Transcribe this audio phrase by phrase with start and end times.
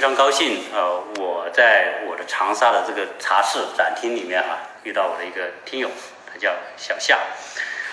[0.00, 5.90] 非常高兴，呃，我在我的长沙的这个茶室展厅里面啊，遇到我的一个听友，
[6.26, 7.18] 他叫小夏，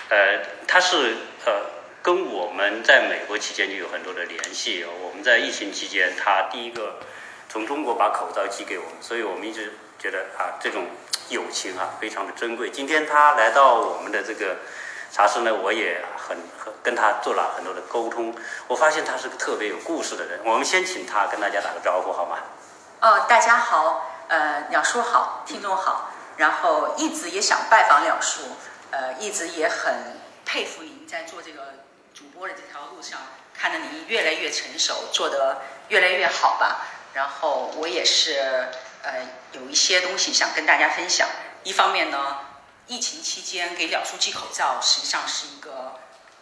[0.08, 1.66] 呃，他是呃
[2.00, 4.86] 跟我们在美国期间就有很多的联系。
[5.02, 6.98] 我们在疫情期间，他第一个
[7.50, 10.86] 从中国把口罩寄给我们，所以我们一直觉得啊，这种
[11.28, 12.70] 友情啊非常的珍贵。
[12.70, 14.56] 今天他来到我们的这个
[15.12, 18.34] 茶室呢，我也很很跟他做了很多的沟通。
[18.66, 20.40] 我发现他是个特别有故事的人。
[20.44, 22.38] 我们先请他跟大家打个招呼好吗？
[23.00, 28.42] 哦，大家好，呃，鸟叔好，听众好，然后一直也想拜访鸟叔，
[28.90, 31.74] 呃，一直也很佩服您在做这个
[32.12, 33.18] 主播的这条路上，
[33.54, 36.86] 看着您越来越成熟，做得越来越好吧。
[37.14, 38.68] 然后我也是
[39.02, 39.14] 呃
[39.52, 41.26] 有一些东西想跟大家分享。
[41.64, 42.36] 一方面呢，
[42.88, 45.92] 疫情期间给鸟叔寄口罩，实际上是一个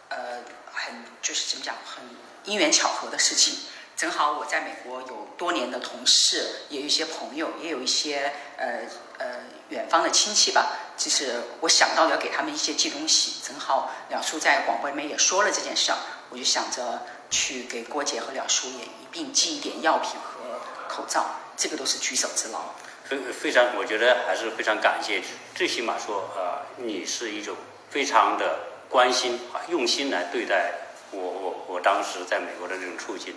[0.08, 2.04] 呃很就是怎么讲，很
[2.44, 3.58] 因缘巧合的事情。
[3.96, 8.82] 正好我在美国有多年的同事，也有一些朋友，也有一些呃
[9.18, 9.26] 呃
[9.70, 10.76] 远方的亲戚吧。
[10.96, 15.98] 就是我想到要给他们一些寄东西，正好了叔在广播里面也说了这件事儿，
[16.30, 22.60] 我就想着去给郭姐和了叔也一并寄一点药品和口罩，这个都是举手之劳。
[23.08, 25.22] 非非常，我觉得还是非常感谢，
[25.54, 27.56] 最起码说，呃，你是一种
[27.88, 30.72] 非常的关心啊，用心来对待
[31.12, 33.34] 我我我当时在美国的这种处境，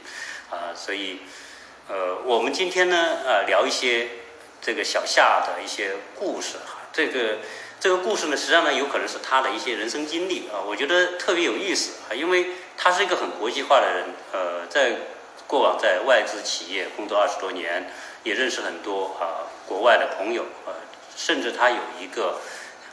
[0.49, 1.19] 啊，所以，
[1.87, 4.07] 呃，我们今天呢，呃，聊一些
[4.59, 7.37] 这个小夏的一些故事哈，这个
[7.79, 14.95] 这个故事呢，实际上呢，有可能是他的一些人生经历啊，我觉得特别有意思啊，因为他是一个很国际化的人，呃，在
[15.45, 17.91] 过往在外资企业工作二十多年，
[18.23, 20.73] 也认识很多啊国外的朋友呃，
[21.15, 22.41] 甚至他有一个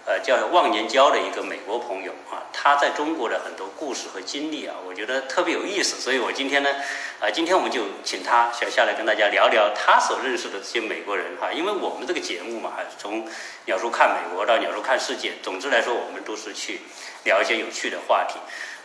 [0.05, 6.71] 呃叫忘年交的一个美国朋友啊，他在中国的很多故事和经历啊，我觉得特别有意思，所以我今天呢，
[7.19, 13.27] 啊，今天我们就请他小下来跟大家聊聊他所认识的这些美国人哈，因为我们这个节目嘛，从
[13.65, 16.83] 鸟叔看美国到鸟叔看世界，总之来说，我们都是去
[17.25, 18.39] 聊一些有趣的话题，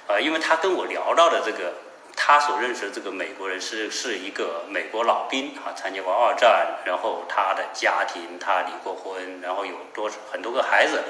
[0.07, 1.73] 呃，因为他跟我聊到的这个。
[2.15, 11.03] 他所认识的这个美国人是是一个美国老兵啊，参加过二战，然后他的家庭他离过婚，然后有多很多个孩子，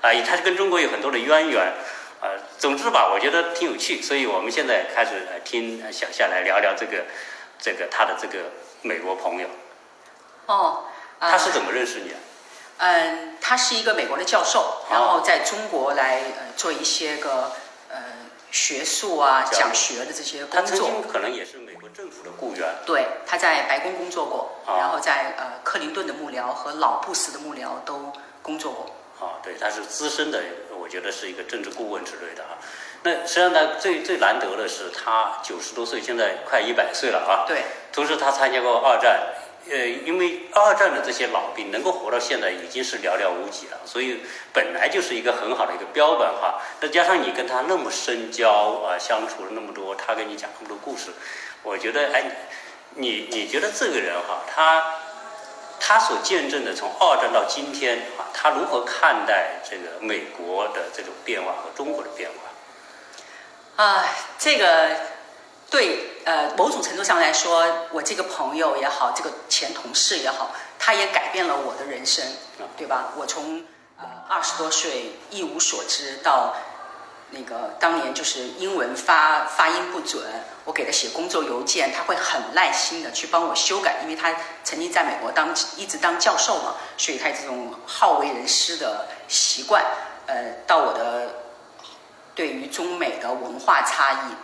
[0.00, 1.74] 啊，他就跟中国有很多的渊源，
[2.20, 7.04] 啊，总之吧，我觉得挺有趣，所以我们现在开始听小夏来聊聊这个
[7.58, 8.50] 这个他的这个
[8.82, 9.48] 美国朋友。
[10.46, 10.84] 哦，
[11.18, 12.16] 他是怎么认识你的？
[12.78, 17.52] 嗯，他是一个美国的教授，然后在中国来呃做一些个呃。
[18.52, 22.68] 学术啊，讲学的这些工作，他曾经可能也是美国政府的雇员。
[22.86, 28.86] 对，他在白宫工作过，然后在呃克林顿的幕僚和老布什的幕僚都工作过。
[29.26, 30.42] 啊，对，他是资深的，
[30.78, 32.58] 我觉得是一个政治顾问之类的啊。
[33.04, 37.44] 那实际上呢，最最难得的是他九十多岁，现在快一百岁了啊。
[37.48, 37.64] 对。
[37.92, 39.20] 同时，他参加过二战。
[39.70, 44.20] 呃，因为二战的这些老兵能够活到现在已经是寥寥无几了，所以
[44.52, 46.60] 本来就是一个很好的一个标本哈。
[46.80, 48.50] 再加上你跟他那么深交
[48.84, 51.10] 啊，相处了那么多，他跟你讲那么多故事，
[51.62, 52.24] 我觉得哎，
[52.96, 54.84] 你你觉得这个人哈，他
[55.78, 62.28] 他所见证的从二战到今天啊，他如何看待这个美国的这种变化和中国的变
[63.76, 63.84] 化？
[63.84, 64.04] 啊，
[64.38, 64.88] 这个。
[65.70, 72.24] 对，呃，某种程度上来说，我这个朋友也好，这个前同事也好，他也改变了我的人生，
[72.76, 73.12] 对吧？
[73.16, 73.64] 我从
[73.98, 76.54] 呃二十多岁一无所知，到
[77.30, 80.22] 那个当年就是英文发发音不准，
[80.64, 89.84] 我给他写工作邮件，他会很耐心的去帮我修改，因为他曾经在美国当一直当教授嘛，所以他这种好为人师的习惯，
[90.26, 91.30] 呃，到我的
[92.34, 94.34] 对于中美的文化差异。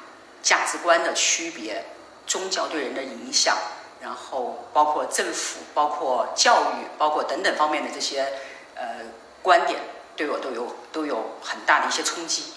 [0.48, 1.84] 价值观的区别，
[2.26, 3.54] 宗教对人的影响，
[4.00, 8.26] 然后包括政府、包括教育、包括等等方面的这些
[8.74, 8.82] 呃
[9.42, 9.78] 观点，
[10.16, 12.54] 对我都有都有很大的一些冲击。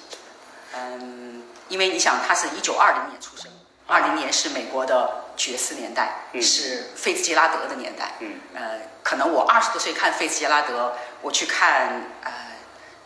[0.74, 3.52] 嗯，因为你想，他是一九二零年出生，
[3.88, 8.14] 二零年是美国的爵士年代，是费兹杰拉德的年代。
[8.20, 12.32] 嗯，呃，可能我二十多岁看费兹杰拉德，我去看呃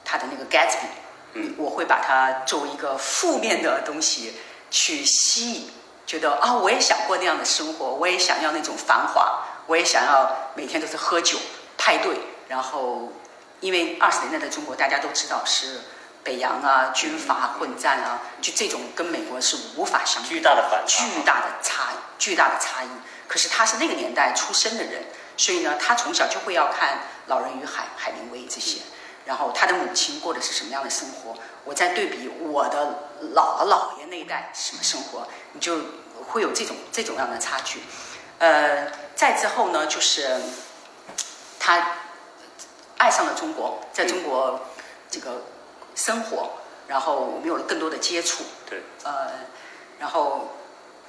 [0.04, 0.90] 他的那个 Gatsby，
[1.34, 4.36] 嗯，我会把它作为一个负面的东西。
[4.76, 5.70] 去吸引，
[6.06, 11.40] 觉得啊，我也想过那样的生活，我也想要那种繁华，我也想要每天都是喝酒
[11.78, 12.20] 派对。
[12.50, 13.14] 然后，
[13.62, 15.80] 因为二十年代的中国大家都知道是
[16.26, 21.84] 北洋啊，军阀混战啊，就这种跟美国是无法相比巨大的反差，巨大的差，
[22.20, 22.90] 巨大的差异。
[23.30, 25.06] 可是他是那个年代出生的人，
[25.38, 26.96] 所以呢，他从小就会要看
[27.28, 28.82] 《老人与海》、海明威这些。
[29.26, 31.36] 然后他的母亲过的是什么样的生活？
[31.64, 35.78] 我在对比我的姥姥姥爷那一代什么生活，你就
[36.28, 37.82] 会有这种这种样的差距。
[38.38, 40.40] 呃，再之后呢，就是
[41.60, 41.96] 他
[42.98, 44.60] 爱上了中国，在中国
[45.10, 45.42] 这个
[45.96, 46.52] 生活，
[46.88, 49.32] 然后我们有了更多的接触，对，呃，
[49.98, 50.50] 然后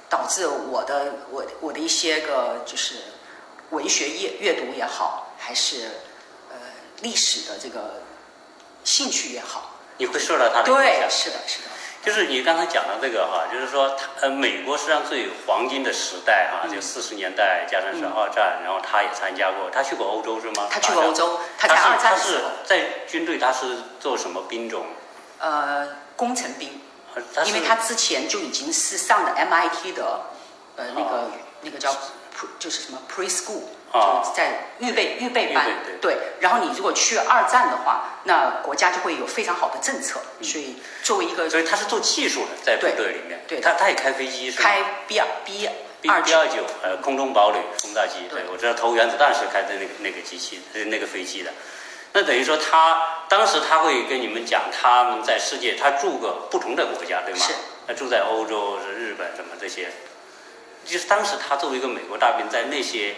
[0.09, 2.95] 导致我的我我的一些个就是
[3.69, 5.89] 文学阅阅读也好，还是
[6.49, 6.55] 呃
[7.01, 8.01] 历史的这个
[8.83, 11.09] 兴趣也好，你会受到他的影对，响。
[11.09, 11.69] 是的，是的，
[12.03, 16.73] 就是你刚才讲的这个哈，就是说他呃，美国实际上最黄金的时代哈，嗯。
[16.73, 20.67] 就四十年代加上是二战，然后他也参加过，他去过欧洲是吗？
[20.69, 24.85] 他去过欧洲，他在二战他是的时候，在军队，他是做什么兵种？
[25.39, 26.81] 呃，工程兵，
[27.45, 30.21] 因为他之前就已经是上的 MIT 的
[30.77, 31.31] 呃那个、哦。
[31.61, 31.91] 那个叫
[32.59, 35.65] 就是什么 preschool，、哦就是在预备预备班
[36.01, 43.39] 对然后你如果去二战的话，那国家就会有非常好的政策，所以作为一个所以他是做技术的，在部队里面。
[43.47, 44.61] 对他他也开飞机是？
[44.61, 45.69] 开 B 二 B
[46.01, 51.51] B 二 B 二九呃空中堡垒轰炸机，对对我知道投原子弹是开的那个那个机器呃那个飞机的。
[52.13, 57.39] 那等于说他当时他会跟你们讲他们在世界他住过不同的国家对吗？
[57.39, 57.53] 是。
[57.87, 59.87] 他住在欧洲、是日本什么这些，
[60.83, 63.15] 就是当时他作为一个美国大兵，在那些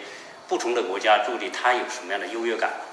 [0.49, 2.85] 不同的国家驻地，他有什么样的优越感吗？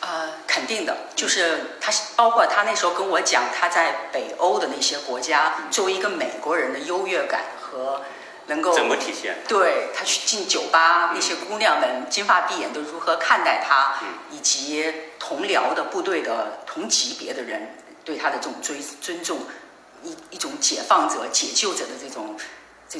[0.00, 8.02] 呃，肯定的，就是他，包括他那时候跟我讲他在北欧的那些国家，作为一个美国人的优越感和
[8.46, 9.38] 能够怎么体现？
[9.48, 17.74] 对他去进酒吧，那些姑娘们金发碧眼都如何看待他，嗯以及同僚的部队的同级别的人
[18.04, 19.38] 对他的这种追尊重，
[20.02, 22.36] 一一种解放者、解救者的这种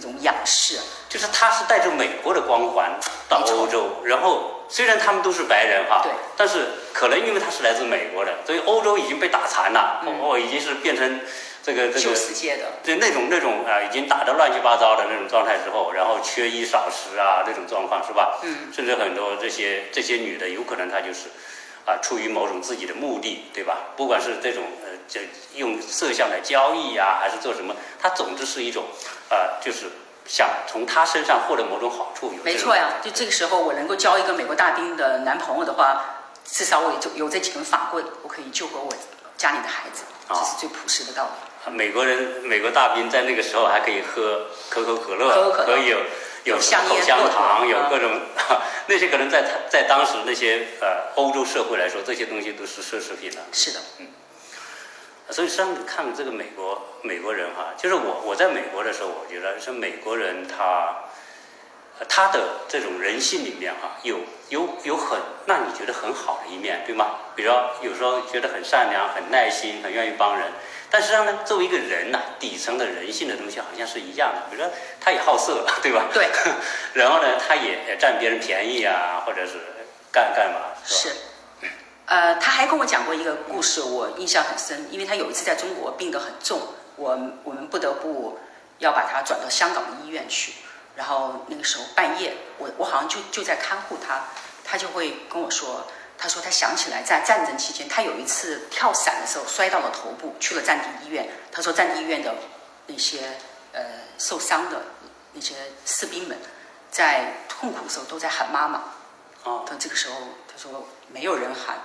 [0.00, 0.78] 这种仰视。
[1.08, 2.90] 就是他是带着美国的光环
[3.28, 11.20] 到欧洲，然后虽然他们都是白人哈，对，但是可能因为他是来自美国的，所以欧洲已经被打残了，嗯哦，已经是变成
[11.62, 18.38] 这个这旧个世界的，对那种那种啊、已经打得乱七八糟的那种状态之后，然后缺衣少食啊那种状况是吧？
[18.43, 21.31] 嗯，甚至很多这些这些女的有可能她就是
[21.87, 23.78] 啊出于某种自己的目的，对吧？
[23.96, 25.20] 不管是这种呃这
[25.54, 28.84] 用色相来交易呀、还是做什么，她总之是一种
[29.31, 29.87] 啊、就是
[30.26, 32.32] 想从他身上获得某种好处。
[32.37, 32.94] 有没错呀。
[33.02, 36.05] 就这个时候，我能够交一个美国大兵的男朋友的话，
[36.44, 38.93] 至少我有有这几根法棍，我可以救活我
[39.37, 41.73] 家里的孩子，这啊是最朴实的道理。
[41.73, 45.99] 美国人美国大兵在那个时候还可以喝可口可乐，可口可乐可以有
[46.44, 48.20] 有口香糖，有各种、
[48.87, 53.43] 那些可能在他在当时那些呃欧洲社会来说，这些东西都是奢侈品了。
[53.52, 53.81] 是的，
[55.31, 60.94] 所以实际上看这个美国美国人哈，就是我我在美国的时候，我觉得是美国人他
[61.99, 64.19] 呃他的这种人性里面哈，有
[64.50, 67.17] 有有很让你觉得很好的一面，对吗？
[67.34, 70.46] 比如说有时候觉得很善良、很耐心、很愿意帮人，
[70.90, 74.43] 但实际上呢，作为一个人呐、底层的人性的东西好像是一样的。
[74.50, 76.05] 比如说他也好色，对吧？
[76.14, 76.29] 对。
[76.94, 79.58] 然后呢，他也占别人便宜啊，或者是
[80.12, 81.14] 干干嘛，是吧？
[81.14, 81.25] 是。
[82.06, 86.61] 呃，他还跟我讲过一个故事，我印象很深，因为他有一次在中国病得很重，
[86.97, 87.11] 我
[87.44, 88.38] 我们不得不
[88.79, 90.55] 要把他转到香港的医院去。
[90.94, 94.25] 然后那个时候半夜，我我好像就就在看护他，
[94.64, 95.87] 他就会跟我说，
[96.17, 101.29] 他说他想起来在战争期间，他有一次跳伞的时候摔到了头部，去了战地医院。
[101.53, 102.35] 他说战地医院的
[102.87, 103.37] 那些
[103.73, 103.82] 呃
[104.17, 104.81] 受伤的
[105.32, 105.55] 那些
[105.85, 106.38] 士兵们，
[106.91, 108.85] 在痛苦的时候都在喊妈妈。
[109.43, 110.15] 哦，他这个时候，
[110.48, 111.77] 他说没有人喊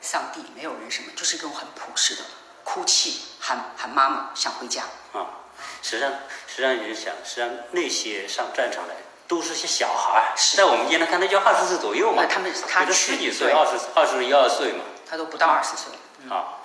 [0.00, 2.22] 上帝，没有人什么，就是一种很朴实的
[2.64, 4.82] 哭泣，喊喊妈妈，想回家。
[5.12, 5.44] 啊，
[5.82, 6.10] 实际上，
[6.46, 8.94] 实际上你就想，实际上那些上战场来
[9.28, 15.92] 都是些小孩在我们今天看那就二十岁左右嘛呃，他们他十几岁、对二十二十一二岁嘛，他都不到二十岁，
[16.28, 16.58] 啊，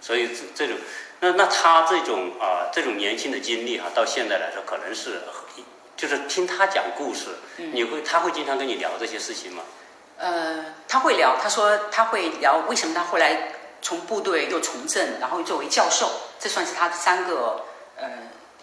[0.00, 0.78] 所以这这种，
[1.20, 5.22] 那那他这种啊这种年轻的经历哈、到现在来说，可能是
[5.96, 9.62] 就是听他讲故事，嗯你会他会经常跟你聊这些事情吗？
[10.20, 17.64] 呃，他会聊，他说他会聊为什么他后来从部队又从政，然后又作为教授，这算是他的三个
[17.96, 18.06] 呃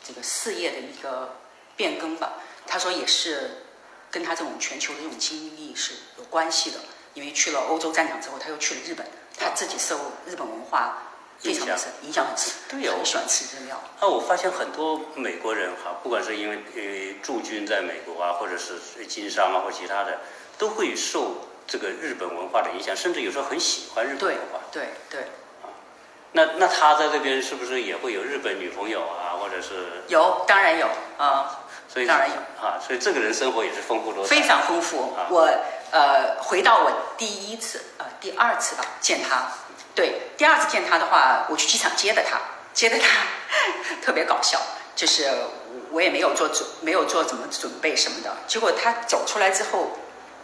[0.03, 1.35] 这个事业的一个
[1.75, 2.33] 变更吧。
[2.67, 3.63] 他说也是
[4.11, 6.77] 跟他这种全球的这种经历是有关系的，
[7.15, 9.03] 因为去了欧洲战场之后，他又去了日本，
[9.35, 9.97] 他自己受
[10.27, 11.01] 日本文化
[11.39, 13.81] 非常的深，影响很深，对哦很喜欢吃日料。
[13.99, 20.19] 啊，我发现很多美国人哈，不管是因为呃驻军在美国啊，或者是经商啊，或其他的，
[20.57, 24.59] 都会受这个日本文化的影响，甚至有时候很喜欢日本文化。
[24.71, 25.21] 对对，
[26.31, 30.87] 那那他在这边是不是也会有日本女朋友啊，或者是有当然有
[31.17, 31.61] 啊。
[31.89, 34.35] 所以当然有啊，所以这个人生活也是丰富多彩。
[34.35, 35.25] 非常丰富啊。
[35.29, 35.49] 我
[35.89, 39.47] 呃回到我第一次呃第二次吧见他，
[39.95, 42.39] 对，第二次见他的话，我去机场接的他，
[42.73, 43.25] 接的他
[44.03, 44.59] 特别搞笑，
[44.95, 48.35] 就是我我也没有做准，没有做怎么准备什么的。
[48.47, 49.97] 结果他走出来之后，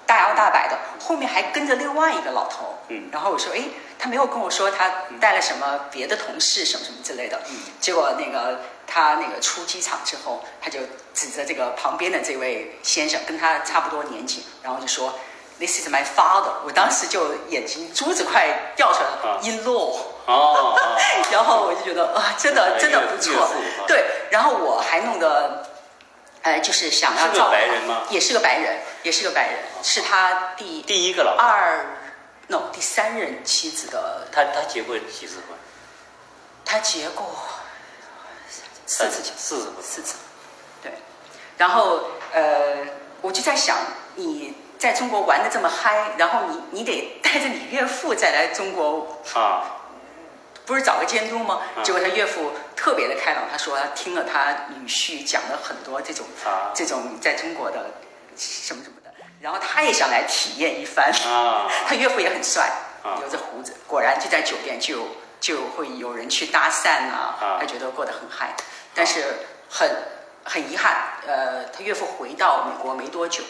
[0.05, 2.77] 大摇大摆的，后面还跟着另外一个老头。
[2.89, 3.61] 嗯然后我说，哎，
[3.97, 7.39] 他没有跟我说他带了什么别的同事什么什么之类的。
[7.49, 10.79] 嗯结果那个他那个出机场之后，他就
[11.13, 15.13] 指着这个旁边的这位先生，跟他差不多年纪，然后就说
[15.59, 16.51] ，This is my father。
[16.65, 19.97] 我当时就眼睛珠子快掉出来了啊，in law。
[20.25, 20.79] 哦，哦
[21.31, 23.49] 然后我就觉得啊，真的呃真的不错。
[23.87, 25.65] 对，然后我还弄得，
[26.43, 31.85] 呃，就是想要是个照顾白人吗也是个白人，也是个白人，是他第第一个老，二
[32.47, 35.57] ，no 第三任妻子的，他他结过几次婚？
[36.65, 37.25] 他结过
[38.85, 39.73] 四次，四次。
[39.81, 40.15] 四次，
[40.81, 40.91] 对。
[41.57, 42.01] 然后
[42.33, 42.77] 呃，
[43.21, 43.77] 我就在想，
[44.15, 49.79] 你在中国玩的这么嗨，然后你你得带着你岳父再来中国啊，
[50.65, 51.61] 不是找个监督吗？
[51.77, 56.71] 嗯结果他岳父特别的开朗，他说他听了他女婿讲了很多这种、啊。
[56.73, 57.91] 这种在中国的
[58.35, 61.11] 什么什么的，然后他也想来体验一番。
[61.27, 61.69] 啊。
[61.87, 62.71] 他岳父也很帅
[63.03, 65.07] 啊，留着胡子，果然就在酒店就
[65.39, 68.55] 就会有人去搭讪啊啊，他觉得过得很嗨，
[68.93, 69.23] 但是
[69.69, 69.89] 很
[70.43, 73.43] 很遗憾，呃，他岳父回到美国没多久，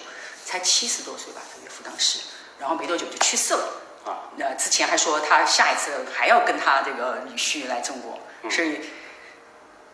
[0.44, 2.20] 才七十多岁吧，他岳父当时，
[2.60, 3.80] 然后没多久就去世了。
[4.06, 8.52] 啊，那之前还说他下一次还要跟他这个女婿来中国，嗯。
[8.52, 8.82] 所以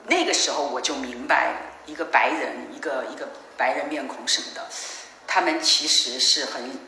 [0.09, 1.53] 那个时候我就明白，
[1.85, 4.67] 一个白人，一个一个白人面孔什么的，
[5.27, 6.79] 他们其实是很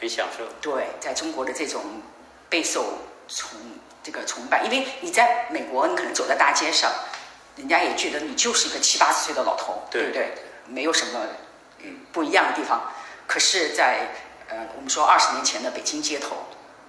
[0.00, 0.44] 很享受。
[0.62, 1.82] 对在中国的这种
[2.48, 3.58] 备受崇
[4.02, 6.90] 这个崇拜，因为你在美国，你可能走在大街上，
[7.56, 10.32] 人家也觉得你就是一个七八十岁的老头，对不对？
[10.66, 11.20] 没有什么
[11.80, 12.90] 嗯不一样的地方。
[13.26, 14.08] 可是在，
[14.48, 16.36] 呃我们说二十年前的北京街头，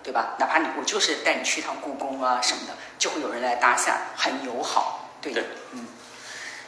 [0.03, 0.35] 对吧？
[0.39, 5.87] 哪怕你我就是带你去趟故宫啊什么的，就会有人来搭讪，很友好，对对，嗯。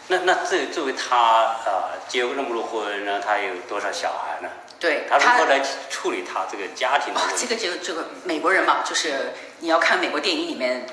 [0.09, 4.49] 那那这作为他啊、结过那么多婚，然后他有多少小孩呢？
[4.79, 5.59] 对他如何来
[5.89, 7.47] 处理他这个家庭的啊问，题？
[7.47, 10.85] 这个这个这个美国人嘛，就是你要看美国电影里面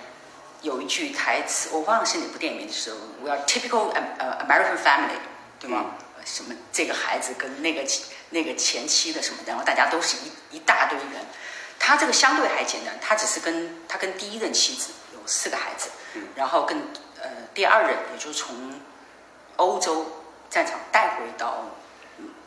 [0.63, 5.21] 有一句台词，我忘了是哪部电影里面的时候，We are typical 呃 American family，
[5.61, 5.93] 对吗？
[6.25, 7.85] 什么这个孩子跟那个
[8.31, 11.09] 那个前妻的什么，然后大家都是一一大堆人。
[11.79, 15.91] 他这个相对还简单，他只是跟他跟第一任妻子有四个孩子，
[16.35, 16.85] 然后跟呃
[17.55, 18.81] 第二任，也就是从
[19.57, 21.65] 欧洲战场带回到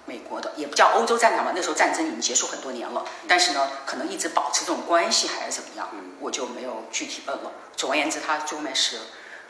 [0.06, 7.52] 美国的，也不叫欧洲战场吧，那时候战争已经结束很多年了，但是呢，可能一直保持这种关系还是怎么样，我就没有具体问了。
[7.76, 8.98] 总而言之，他最后面是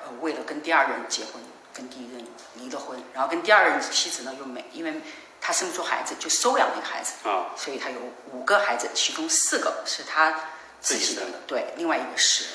[0.01, 1.33] 呃为了跟第二任结婚，
[1.73, 5.01] 跟第一任离了婚，然后跟第二任妻子呢又没，因为
[5.39, 7.53] 他生不出孩子，就收养了一个孩子，啊。
[7.55, 7.99] 所以他有
[8.33, 10.39] 五个孩子，其中四个是他
[10.81, 12.45] 自己的，对，另外一个是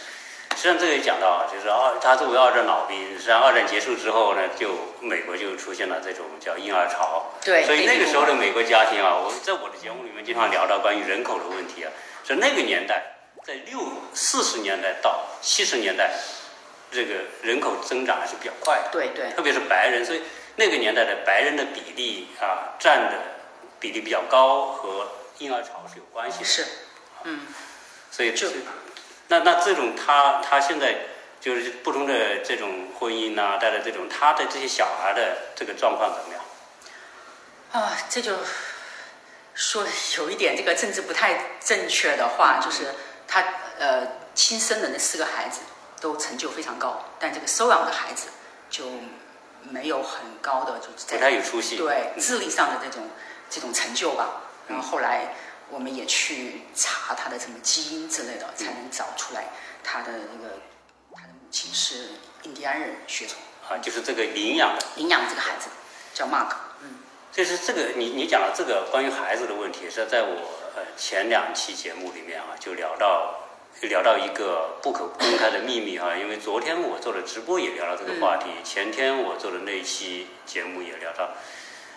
[0.57, 7.33] 实际上这个也讲到啊，就是二他作为二战老兵，实际上二战结束之后呢，就美国就出现了这种叫婴儿潮。
[7.45, 11.91] 对所以那个时候的美国家庭啊，我在我的节目里面经常聊到关于人口的问题啊，
[12.23, 13.03] 所以那个年代，
[13.45, 13.81] 在六
[14.15, 16.13] 四十年代到七十年代，
[16.93, 18.91] 这个人口增长还是比较快的。
[18.93, 20.23] 对对特别是白人，所以
[20.57, 23.19] 那个年代的白人的比例啊，占的
[23.81, 26.45] 比例比较高，和婴儿潮是有关系的。
[26.45, 26.67] 是，
[27.25, 27.41] 嗯，
[28.13, 28.49] 所以就
[29.33, 30.95] 那那这种他他现在
[31.41, 36.45] 就是不同的这种婚姻呐、带来这种他的这些小孩的这个状况怎么样？
[37.73, 38.37] 啊，这就
[39.55, 39.87] 说
[40.19, 42.95] 有一点这个政治不太正确的话，就是
[43.27, 43.43] 他
[43.79, 45.63] 呃亲生的那四个孩子
[45.99, 48.29] 都成就非常高，但这个收养的孩子
[48.69, 48.85] 就
[49.63, 51.79] 没有很高的就是在不太有出息。
[51.79, 53.09] 对嗯智力上的这种
[53.49, 54.43] 这种成就吧。
[54.69, 55.35] 然后后来
[55.73, 59.47] 我们也去查他的什么基因之类的，才能找出来
[59.83, 60.61] 他的那个
[61.15, 62.11] 他的母亲是
[62.43, 63.37] 印第安人血统，
[63.69, 64.77] 啊，就是这个领养。
[64.77, 65.71] 的，领养这个孩子
[66.13, 66.55] 叫 Mark。
[66.83, 66.99] 嗯，
[67.33, 70.35] 就是这个你你讲了这个关于孩子的问题，是在我
[70.77, 73.41] 呃前两期节目里面啊，就聊到
[73.81, 81.31] 聊到一个不可公开的秘密啊、因为昨天我做的直播也聊到这个话题，前天我做的那一期节目也聊到，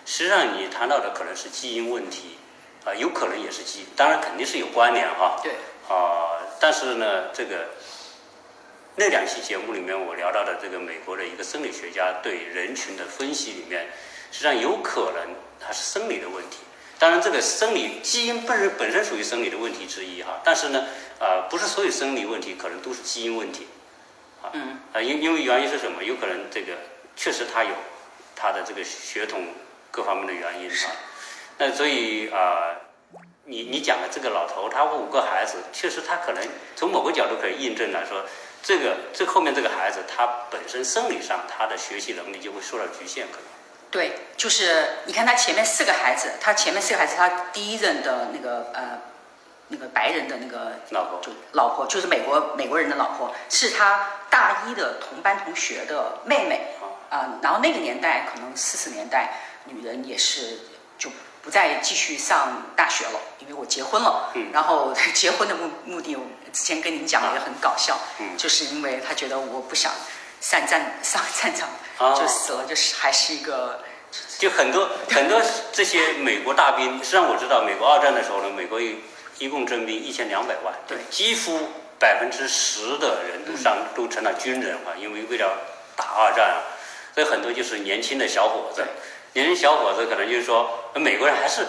[0.06, 2.38] 实际上你谈到的可能是基因问题
[2.86, 5.52] 啊、有可能也是基因，当然肯定是有关联哈、对，
[5.88, 7.66] 啊、但是呢，这个
[8.94, 13.88] 那两期节目里面，我聊到的这个美国的一个生理学家对人群的分析里面，
[14.30, 16.58] 实际上有可能它是生理的问题。
[16.98, 20.86] 当然，这个生理基因本身本身属于生理的问题之一哈，但是呢，
[21.18, 23.66] 呃，不是所有生理问题可能都是基因问题，
[24.42, 26.02] 啊，嗯，啊，因因为原因是什么？
[26.02, 26.72] 有可能这个
[27.14, 27.70] 确实他有
[28.34, 29.44] 他的这个血统
[29.90, 30.90] 各方面的原因啊，
[31.58, 32.74] 那所以啊、
[33.44, 36.42] 你你讲的这个老头，他五个孩子，确实他可能
[36.74, 38.24] 从某个角度可以印证来说，
[38.62, 43.46] 这个这后面这个孩子他本身生理上他的学习能力就会受到局限，可能。
[43.90, 49.00] 对，就是你看他前面四个孩子，他前面四个孩子，他第一任的那个呃，
[49.68, 51.20] 那个白人的那个老婆。
[51.22, 56.66] 就老婆，就是美国美国人的老婆，是他大一的同班同学的妹妹。
[57.08, 59.32] 啊、然后那个年代可能四十年代，
[59.64, 60.58] 女人也是
[60.98, 61.08] 就
[61.46, 64.32] 不再继续上大学了，因为我结婚了。
[64.34, 66.22] 嗯然后 结婚的目目的，我
[66.52, 69.92] 之前跟您讲也很搞笑，嗯就是因为他觉得我不想
[70.40, 73.80] 上战上战场，哦就死了，就是还是一个。
[74.38, 75.40] 就很多 很多
[75.72, 78.98] 这些美国大兵，实际上我知道美国二战的时候呢，美国一
[79.38, 81.68] 一共征兵一千两百万，对几乎
[82.00, 85.56] 百分之十的人都上、都成了军人啊，因为为了
[85.94, 86.58] 打二战啊，
[87.14, 88.84] 所以很多就是年轻的小伙子，
[89.36, 91.66] 年轻小伙子可能就是说，呃美国人还是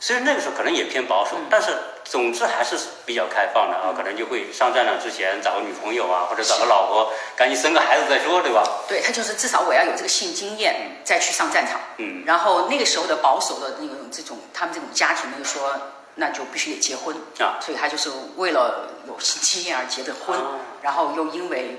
[0.00, 1.70] 虽然那个时候可能也偏保守，嗯但是
[2.02, 8.64] 总之还是比较开放的啊，可能就会上战场之前找个女朋友啊，或者找个老婆，赶紧生个孩子再说，对吧？
[8.88, 11.80] 对他就是至少我要有这个性经验，再去上战场。
[11.98, 15.72] 嗯，然后那个时候的保守的那种这种他们这种家庭呢，就说
[16.16, 21.76] 那就必须得结婚啊所以他就是为了有性经验而结的婚，啊然后又因为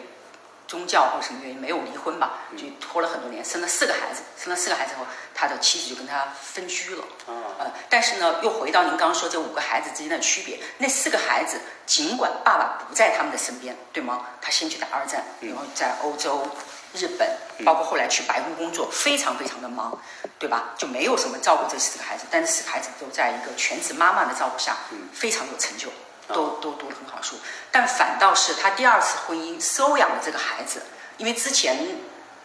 [0.74, 7.04] 宗教或者什么原因没有离婚吧，嗯就拖了很多年，生了四个孩子，生了四个孩子后，他的妻子就跟他分居了。
[7.28, 14.26] 啊呃，但是呢，又回到您刚刚说这五个孩子之间的区别，那四个孩子尽管爸爸不在他们的身边，对吗？
[14.42, 16.48] 他先去打二战，然后在欧洲、
[16.96, 19.96] 日本，包括后来去白宫工作，非常非常的忙，
[20.40, 20.74] 对吧？
[20.76, 24.76] 就没有什么照顾这四个孩子，但是四个孩子都在一个全职妈妈的照顾下，
[25.14, 25.90] 非常有成就，
[26.28, 27.36] 都都读了很好书。
[27.72, 30.84] 但反倒是他第二次婚姻收养了这个孩子，
[31.18, 31.78] 因为之前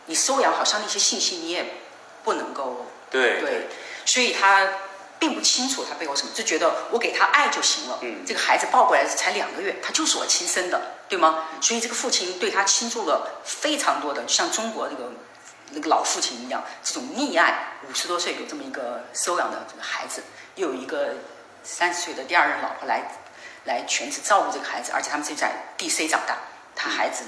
[0.06, 1.64] 你收养好像那些信息你也
[2.24, 3.68] 不能够对对，
[4.04, 4.68] 所以他
[5.18, 7.98] 并不清楚他背后什么，就觉得我给他爱就行了。
[8.02, 11.44] 嗯这个孩子抱过来才两个月，他就是我亲生的，对吗？
[11.60, 15.10] 所以这个父亲对他倾注了非常多的，就像中国那个
[15.72, 17.74] 那个老父亲一样，这种溺爱。
[17.88, 20.22] 五十多岁有这么一个收养的这个孩子，
[20.56, 21.14] 又有一个
[21.64, 23.02] 三十岁的第二任老婆来
[23.68, 26.08] 来全职照顾这个孩子，而且他们是在 D.C.
[26.08, 26.38] 长大，
[26.74, 27.24] 他孩子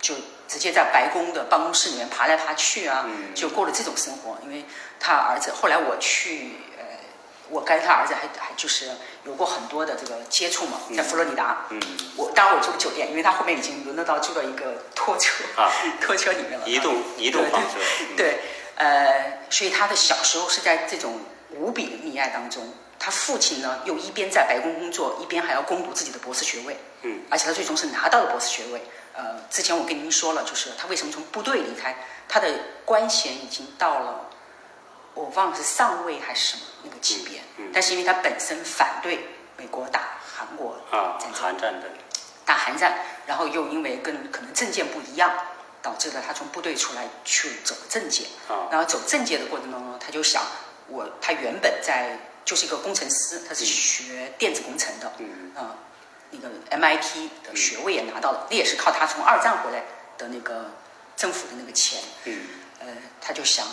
[0.00, 0.14] 就
[0.46, 4.38] 直接在白宫的办公室里面爬来爬去啊，嗯就过了这种生活。
[4.44, 4.64] 因为
[5.00, 6.84] 他儿子后来我去，呃，
[7.48, 8.90] 我跟他儿子还还就是
[9.24, 11.66] 有过很多的这个接触嘛，在佛罗里达。
[11.70, 11.80] 嗯
[12.16, 16.68] 我当然我住的酒店，因为他后面已经轮得到住到一个拖车，啊， 拖车里面了。
[16.68, 18.40] 移动移动房车，嗯对，
[18.76, 22.74] 呃，所以他的小时候是在这种无比的溺爱当中。
[23.00, 26.76] 他父亲呢，又一边在白宫工作，一边还要攻读自己的博士学位。
[27.02, 28.82] 嗯，而且他最终是拿到了博士学位。
[29.14, 31.96] 呃，之前我跟您说了，就是他为什么从部队离开，
[32.28, 32.46] 他的
[32.84, 34.28] 官衔已经到了，
[35.14, 37.38] 我忘了是上尉还是什么那个级别。
[37.56, 41.88] 嗯嗯但是因为他本身反对美国打韩国啊韩战的，
[42.44, 45.32] 打韩战，然后又因为跟可能政见不一样，
[45.80, 48.26] 导致了他从部队出来去走政界。
[48.46, 50.42] 啊然后走政界的过程当中，他就想，
[50.86, 52.18] 我他原本在
[52.50, 55.78] 就是一个工程师，他是学电子工程的，嗯啊、
[56.32, 59.84] 那个 MIT 的学位也拿到了，那也是靠他从二战回来
[60.18, 60.72] 的那个
[61.16, 62.40] 政府的那个钱，嗯
[62.80, 62.88] 呃，
[63.20, 63.64] 他就想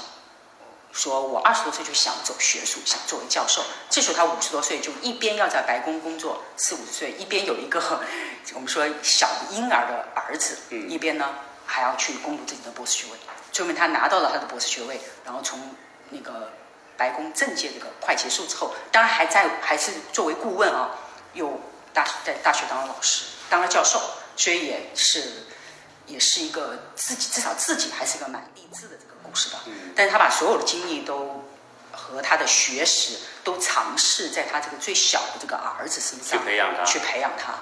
[0.91, 3.63] 说，我二十多岁就想走学术，想作为教授。
[3.89, 7.81] 这时候他五十多岁，就一边要在白宫工作，四五十岁，一边有一个
[8.53, 11.33] 我们说小婴儿的儿子，嗯一边呢
[11.65, 13.17] 还要去攻读自己的博士学位。
[13.51, 15.59] 最后面他拿到了他的博士学位，然后从
[16.11, 16.53] 那个
[16.97, 20.89] 白宫政界这个快结束之后，当然还在还是作为顾问啊，
[21.33, 21.59] 又
[21.93, 24.01] 大在大学当了老师，当了教授，
[24.35, 25.45] 所以也是
[26.05, 29.61] 也是一个自己至少自己还是一个蛮励志的这个故事吧。
[29.65, 29.93] 嗯。
[29.95, 31.45] 但是他把所有的精力都
[31.91, 36.83] 和他的学识都尝试在他这个最小的这个儿子身上去培养他。
[36.83, 37.53] 去培养他，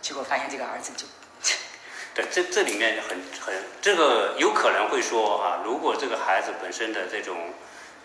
[0.00, 1.06] 结果发现这个儿子就
[2.14, 7.52] 对，这这里面很很这个有可能会说啊，如果这个孩子本身的这种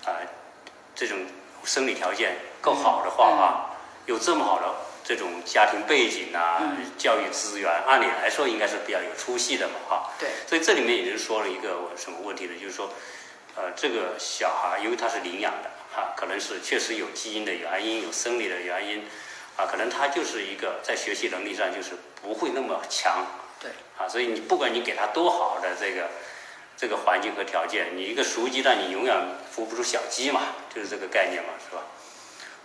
[0.06, 0.20] 啊
[1.02, 1.18] 这种
[1.64, 3.74] 生理条件够好的话啊，
[4.06, 4.72] 有这么好的
[5.04, 10.12] 这种家庭背景啊，嗯教育资源，按理来说应该是比较有出息的嘛哈。
[10.20, 12.54] 对所以这里面也就说了一个什么问题呢？
[12.62, 12.88] 就是说，
[13.56, 19.04] 呃，这个小孩因为他是领养的啊，可能是确实有基因的原因，有生理的原因
[19.58, 23.26] 啊，可能他就是一个在学习能力上就是不会那么强。
[23.60, 26.08] 对啊，所以你不管你给他多好的这个
[26.82, 29.16] 这个环境和条件，你一个熟鸡蛋你永远
[29.56, 30.42] 孵不出小鸡嘛，
[30.74, 31.84] 就是这个概念嘛，是吧？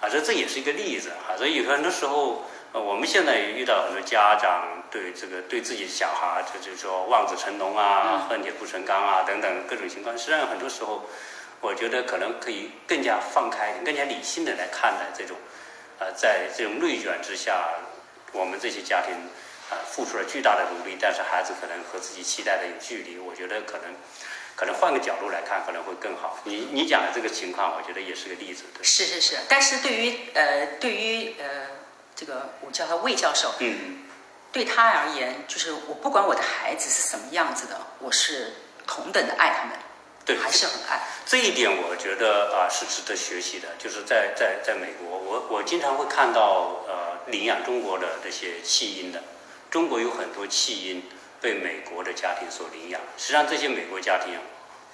[0.00, 11.04] 啊，这这也是一个例子啊，所以有很多时候，呃，我们现在也遇到很多家长对这个对自己的小孩，就就是说望子成龙啊、恨铁不成钢啊等等各种情况，实际上很多时候，
[11.60, 15.36] 我觉得可能可以更加放开、更加理性的来看待这种，
[15.98, 17.68] 呃，在这种内卷之下，
[18.32, 19.12] 我们这些家庭
[19.70, 23.18] 啊付出了巨大的努力，但是孩子可能和自己期待的有距离。
[23.18, 23.94] 我觉得可能
[24.54, 26.38] 可能换个角度来看，可能会更好。
[26.44, 28.64] 你你讲的这个情况，我觉得也是个例子。
[28.74, 31.68] 对是是是，但是对于呃对于呃
[32.14, 34.04] 这个我叫他魏教授，嗯
[34.52, 38.54] 对他而言，就是我不管我的孩子是什么样子的，我是
[38.86, 39.76] 同等的爱他们，
[40.24, 41.00] 对还是很爱。
[41.26, 49.22] 这一点我觉得啊是值得学习的，就是在在在美国，我我经常会看到呃领养中国的这些弃婴的，
[49.70, 51.02] 中国有很多弃婴
[51.40, 54.38] 被美国的家庭所领养，实际上这些美国家庭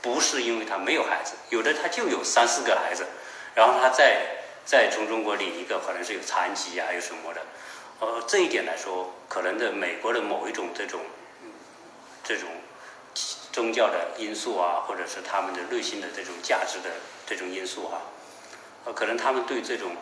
[0.01, 3.07] 不是因为他没有孩子，有的他就有三四个孩子，
[3.55, 4.23] 然后他再
[4.65, 7.41] 再从中国领一个，可能是有残疾啊，有什么的，
[8.01, 11.01] 呃这一点来说，可能的美国的某一种这种
[12.25, 12.49] 这种
[13.53, 16.91] 宗教的因素啊，或者是他们的内心的这种价值的
[17.27, 18.01] 这种因素哈、
[18.87, 19.95] 呃，可能他们对这种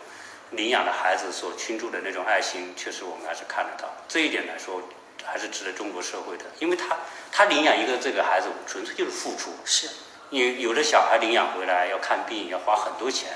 [0.53, 3.89] 领养的孩子所倾注的那种爱心，确实我们还是看得到。
[4.09, 4.83] 这一点来说，
[5.25, 6.97] 还是值得中国社会的，因为他
[7.31, 9.53] 他领养一个这个孩子，纯粹就是付出。
[9.65, 9.89] 是
[10.31, 13.31] 有有的小孩领养回来要看病，要花很多钱，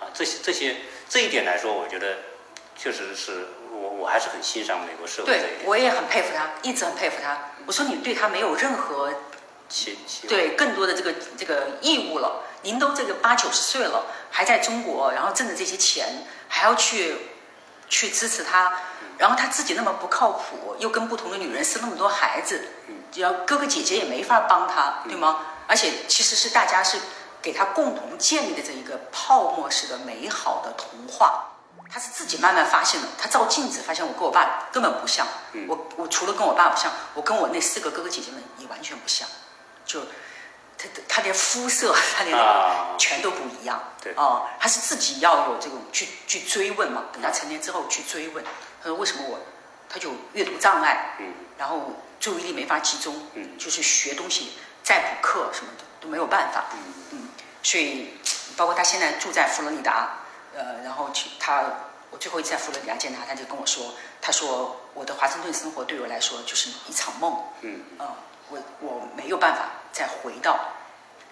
[0.00, 0.76] 啊，这些这些
[1.08, 2.16] 这一点来说，我觉得
[2.76, 5.66] 确实是我我还是很欣赏美国社会这对一，点。
[5.66, 7.52] 我也很佩服他，一直很佩服他。
[7.66, 9.12] 我说你对他没有任何
[10.26, 12.44] 对更多的这个这个义务了。
[12.62, 17.16] 您都这个八九十岁了，还在中国，然后挣的这些钱，还要去
[17.88, 18.72] 去支持他，
[19.16, 22.68] 然后他自己那么不靠谱，又跟不同的女人生那么多孩子，
[23.16, 25.46] 然后哥哥姐姐也没法帮他，对吗？
[25.66, 26.98] 而且其实是大家是
[27.40, 31.44] 给他共同建立的这一个泡沫式的美好的童话。
[31.90, 35.26] 他是自己慢慢发现的，他照镜子发现我跟我爸根本不像，
[35.66, 39.26] 我我除了跟我爸不像，我跟我那四个哥哥姐姐们也完全不像，
[39.86, 40.02] 就
[40.78, 42.92] 他他连肤色，他连那啊。
[42.92, 44.12] 个全都不一样，对。
[44.16, 48.44] 哦，他是自己要有这种去去追问嘛，等他成年之后去追问，
[48.82, 49.40] 他说为什么我，
[49.88, 51.26] 他就有阅读障碍，嗯
[51.58, 56.78] 然后注意力没法集中，嗯就是学东西再补课什么的都没有办法，嗯。
[57.10, 57.28] 嗯，
[57.62, 58.18] 所以
[58.56, 60.18] 包括他现在住在佛罗里达，
[60.54, 61.62] 呃，然后去他
[62.10, 67.84] 我最后一次在佛罗里达见他，他就跟我说，他说我的华盛顿生活对我来说就是一场梦，嗯。
[67.98, 68.16] 呃，
[68.48, 70.58] 我我没有办法再回到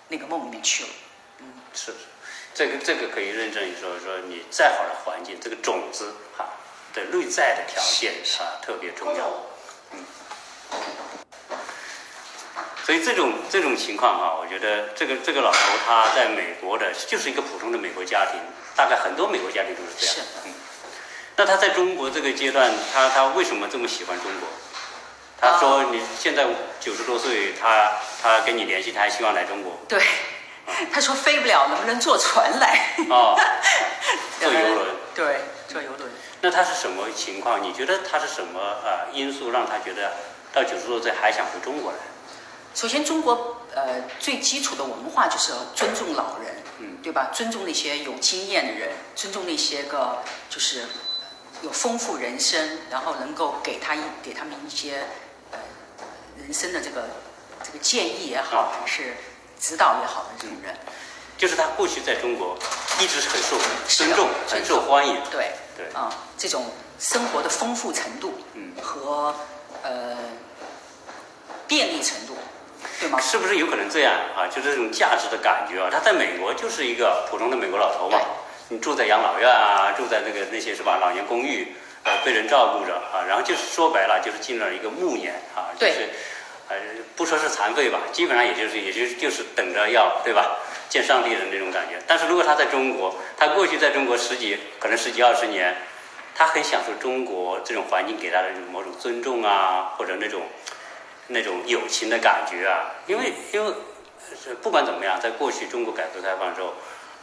[0.08, 0.90] 那个梦里面去了，
[1.38, 1.46] 嗯。
[1.72, 1.94] 是，
[2.54, 6.46] 这个这个可以认证说说你再好的环境，这个种子哈、
[6.92, 9.30] 的内在的条件啊特别重要。
[9.92, 10.04] 嗯，
[12.87, 18.38] 所以这种这种情况啊、我觉得这个这个老头他在美国的就是一个普通的美国家庭，
[18.77, 20.14] 大概很多美国家庭都是这样。
[20.14, 20.55] 是嗯，
[21.35, 24.49] 那他在中国这个阶段，他他为什么这么喜欢中国？
[25.40, 26.46] 他说你现在
[26.79, 29.81] 九十多岁，他他跟你联系，他还希望来中国。
[29.88, 30.01] 对，
[30.92, 32.94] 他说飞不了，能不能坐船来？
[33.11, 33.37] 哦，
[34.38, 34.87] 坐游轮。
[35.12, 36.09] 对，坐游轮。
[36.40, 37.61] 那他是什么情况？
[37.61, 40.12] 你觉得他是什么呃因素让他觉得
[40.53, 41.99] 到九十多岁还想回中国来？
[42.76, 47.30] 首先，中国呃最基础的文化就是要尊重老人，嗯，对吧？
[47.32, 50.18] 尊重那些有经验的人，尊重那些个
[50.50, 50.84] 就是
[51.62, 55.06] 有丰富人生，然后能够给他一给他们一些
[55.52, 55.58] 呃
[56.38, 57.08] 人生的这个
[57.64, 59.16] 这个建议也好，还是
[59.58, 60.76] 指导也好的这种人。
[61.38, 62.58] 就是他过去在中国
[63.00, 63.56] 一直是很受
[63.88, 65.16] 尊重、很受欢迎。
[65.30, 66.66] 对对啊、这种
[66.98, 69.34] 生活的丰富程度，嗯和
[69.82, 70.14] 呃
[71.66, 72.34] 便利程度，
[73.00, 73.20] 对吗？
[73.20, 74.46] 是不是有可能这样啊？
[74.48, 78.18] 就这种价值的感觉啊，他在美国就是一个普通的美国老头嘛，
[78.68, 86.09] 你住在养老院啊，住在那个那些是吧，老年公寓，呃，被人照顾着啊，然后就是说白了就是进了一个暮年啊，就对是
[86.68, 86.76] 呃，
[87.14, 90.56] 不说是残废吧，基本上也就是也就是就是等着要对吧，
[90.88, 91.96] 见上帝的那种感觉。
[92.09, 95.76] 但是如果他在中国，他过去在中国十几可能十几二十年，
[96.35, 100.42] 他很享受中国这种环境给他的某种尊重啊，或者那种
[101.28, 103.72] 那种友情的感觉啊，因为因为
[104.46, 106.74] 呃不管怎么样，在过去中国改革开放之后，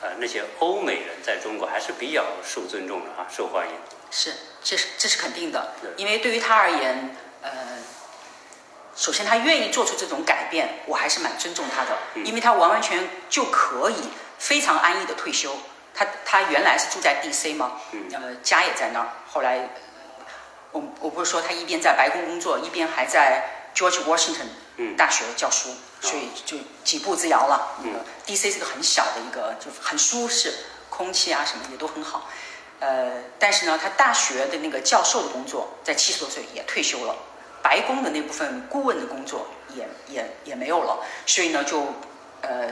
[0.01, 3.73] 呃，那些欧美人在中国还是比较受尊重的啊，受欢迎。
[4.11, 7.51] 是，这是这是肯定的对，因为对于他而言，呃，
[8.95, 13.95] 首先他愿意做出这种改变，我还是蛮尊重他的，嗯因为他完完全就可以
[14.37, 15.55] 非常安逸的退休。
[15.95, 17.53] 他他原来是住在 D.C.
[17.53, 19.09] 嘛，嗯呃，家也在那儿。
[19.27, 19.69] 后来，
[20.71, 25.69] 我我不是说他一边在白宫工作，一边还在 George Washington 嗯大学教书，
[26.01, 27.77] 所以就几步之遥了。
[28.25, 28.51] D.C.
[28.51, 30.53] 是个很小的一个，就很舒适，
[30.89, 32.29] 空气啊什么也都很好。
[32.79, 37.15] 呃，但是呢，他大学的那个教授的工作，在七十多岁也退休了，
[37.61, 41.93] 白宫的那部分顾问的工作也也也没有了，所以呢，就
[42.41, 42.69] 呃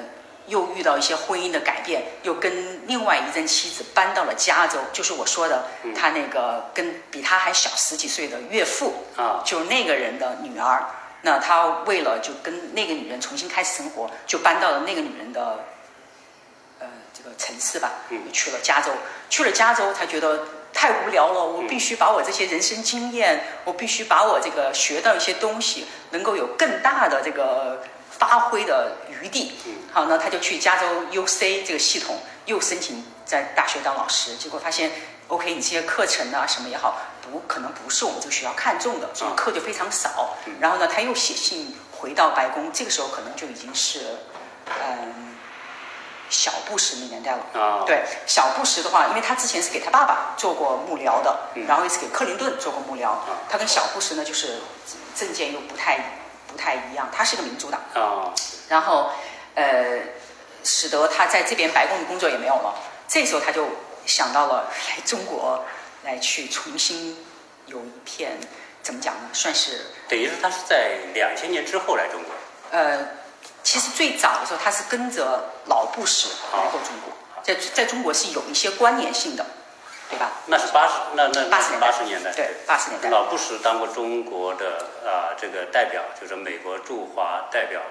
[0.47, 10.83] 又遇到一些婚姻的改变，又跟另外一任妻子搬到了加州，就是我说的，他那个跟比他还小十几岁的岳父啊就是那个人的女儿。
[11.23, 15.59] 那他为了就跟那个女人重新开始生活，就搬到了那个女人的
[16.79, 18.91] 呃这个城市吧，就去了加州。
[19.29, 29.53] 去了加州，他觉得太无聊了，我必须把我这些人生经验，我必须把我这个学到一些东西，能够有更大的这个发挥的余地。
[29.91, 34.91] 好，那他就去加州 UC 这个系统又申请在大学当老师，结果发现
[35.27, 40.35] OK，你这些课程啊什么也好，不可能不是我们这个学校看中的，所以课就非常少。
[40.59, 43.99] 然后呢，他又写信回到白宫，这个时候可能就已经是
[44.67, 45.35] 嗯
[46.29, 47.61] 小布什的年代了。
[47.61, 53.11] 啊，对，小布什的话，因为他之前是给他爸爸做过幕僚的，然后也是给克林顿做过幕僚。
[53.49, 54.61] 他跟小布什呢，就是
[55.15, 56.20] 政见又不太
[56.51, 58.33] 不太一样，他是个民主党，啊，
[58.67, 59.09] 然后
[59.55, 59.99] 呃，
[60.63, 62.75] 使得他在这边白宫的工作也没有了。
[63.07, 63.67] 这时候他就
[64.05, 65.63] 想到了来中国
[66.03, 67.25] 来去重新
[67.65, 68.37] 有一片
[68.83, 69.29] 怎么讲呢？
[69.33, 72.31] 算是等于是他是在两千年之后来中国。
[72.71, 73.05] 呃，
[73.63, 79.45] 其实最早的时候他是跟着老布什来过中国，在在中国是有一些关联性的，
[80.11, 80.31] 对吧？
[80.45, 83.09] 那是八十，那那八十年代，八十年代，对，八十年代。
[83.09, 87.81] 老布什当过中国的啊、这个代表，就是美国驻华代表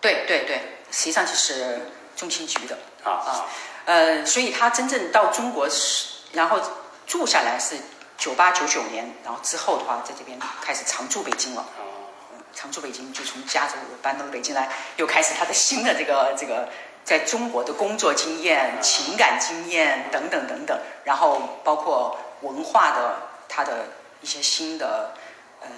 [0.00, 0.56] 对对对，
[0.90, 3.46] 实际上就是中情局的啊啊
[3.84, 6.60] 呃，所以他真正到中国是，然后
[7.06, 7.76] 住下来是
[8.16, 11.66] 九八九九年，然后之后的话，在这边开始常驻北京了。
[12.56, 16.68] 常驻北京，就从加州搬到了北京来，又开始他的新的这个这个
[17.04, 23.16] 在中国的工作经验、情感经验等等等等，然后包括文化的
[23.48, 23.86] 他的
[24.22, 25.12] 一些新的
[25.60, 25.68] 呃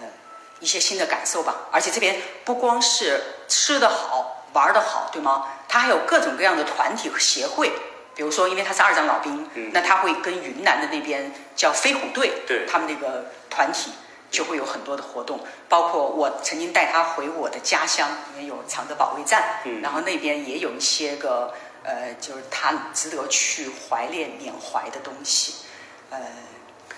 [0.60, 1.66] 一些新的感受吧。
[1.72, 5.46] 而且这边不光是吃的好、玩的好，对吗？
[5.68, 7.72] 他还有各种各样的团体和协会。
[8.14, 13.90] 比如说，因为他是二战老兵，嗯那他会跟云南的那边叫飞虎队，对他们那个团体
[14.30, 25.54] 就会有很多的活动，包括我曾经带他回我的家乡，因为有常德保卫战，嗯然后那边也有一些个呃，就是他值得去怀念缅怀的东西，
[26.10, 26.18] 呃，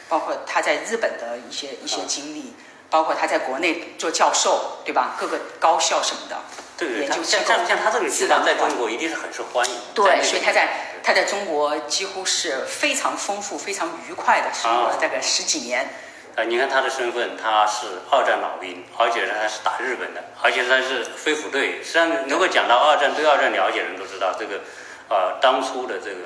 [0.09, 2.55] 包括他在日本的一些一些经历，
[2.89, 5.17] 包括他在国内做教授，对吧？
[5.21, 6.37] 各个高校什么的，
[6.79, 9.75] 对对，研究像机构像像他这个自然在中国一定是很受欢迎。
[9.95, 15.83] 对，所以他在他在中国几乎是非常丰富、非常愉快的生活了啊大概十几年。
[15.83, 16.08] 啊，
[16.45, 21.83] 你看他的身份，他是二战老兵，而且他是打日本的，而且他是飞虎队。
[21.83, 24.61] 实际上，如果讲到二战，对二战了解的人都知道，这个
[25.09, 26.17] 呃当初的这个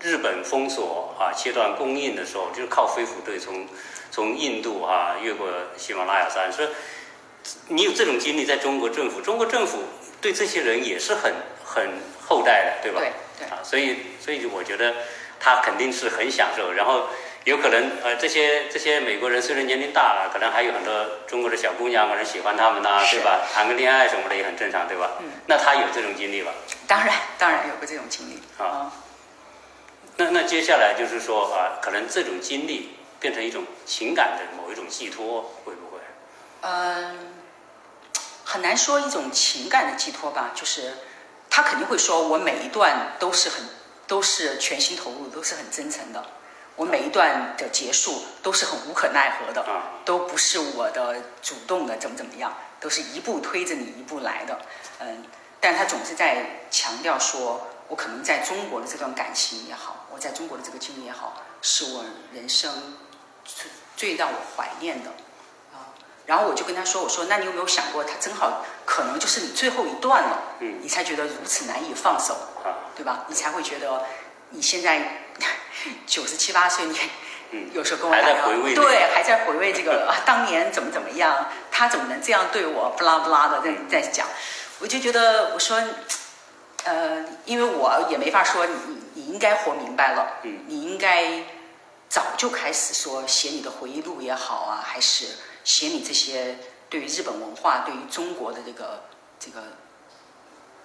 [0.00, 3.66] 日本封锁啊，切断供应的时候，就是靠飞虎队从
[4.10, 6.52] 从印度啊越过喜马拉雅山。
[6.52, 6.68] 所以
[7.68, 9.78] 你有这种经历，在中国政府，中国政府
[10.20, 11.32] 对这些人也是很
[11.64, 11.88] 很
[12.26, 13.00] 厚待的，对吧？
[13.00, 14.92] 对对啊，所以所以我觉得
[15.38, 17.08] 他肯定是很享受，然后
[17.48, 20.92] 有可能呃这些这些美国人虽然年龄大了，可能还有很多
[21.26, 23.40] 中国的小姑娘可能喜欢他们呐、是对吧？
[23.50, 25.12] 谈个恋爱什么的也很正常，对吧？
[25.20, 25.30] 嗯。
[25.46, 26.52] 那他有这种经历吧？
[26.86, 28.92] 当然，当然有过这种经历啊
[30.18, 36.02] 那那接下来就是说啊，可能这种经历变成一种情感的某一种寄托，会不会？
[36.60, 37.32] 嗯，
[38.44, 40.92] 很难说一种情感的寄托吧，就是
[41.48, 43.64] 他肯定会说，我每一段都是很
[44.06, 46.22] 都是全心投入，都是很真诚的。
[46.78, 54.56] 我每一段的结束都是很无可奈何的，啊都不是我的主动的，怎么怎么样，都是一步推着你一步来的。
[55.00, 55.24] 嗯，
[55.58, 62.96] 但他总是在强调说，我可能在中国的这段感情也好，我在中国的这个经历也好，是我人生
[63.44, 65.10] 最最让我怀念的
[65.72, 65.90] 啊。
[66.26, 73.24] 然后我就跟他说，我说那你有没有想过，他正好可能就是你最后一段了，嗯你才觉得如此难以放手，啊对吧？
[73.26, 74.04] 你才会觉得
[74.50, 75.24] 你现在
[76.06, 76.98] 九十七八岁，你
[77.50, 84.26] 嗯有时候跟我还打电话在回味对，还在回味这个啊，当年怎么怎么样，他怎么能这样对我，不拉不拉的在在讲，
[84.80, 85.82] 我就觉得我说，
[86.84, 91.42] 呃，因为我也没法说你你你应该活明白了，嗯你应该
[92.08, 95.26] 早就开始说写你的回忆录也好啊，还是
[95.64, 96.58] 写你这些
[96.90, 99.04] 对于日本文化、对于中国的这个
[99.38, 99.62] 这个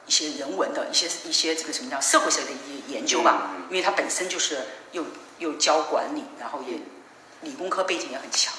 [0.06, 4.60] 一些人文的一些一些这个什么叫社会学的一些研究吧，嗯因为他本身就是
[4.92, 5.06] 又
[5.39, 6.78] 又教管理，然后也
[7.42, 8.54] 理工科背景也很强，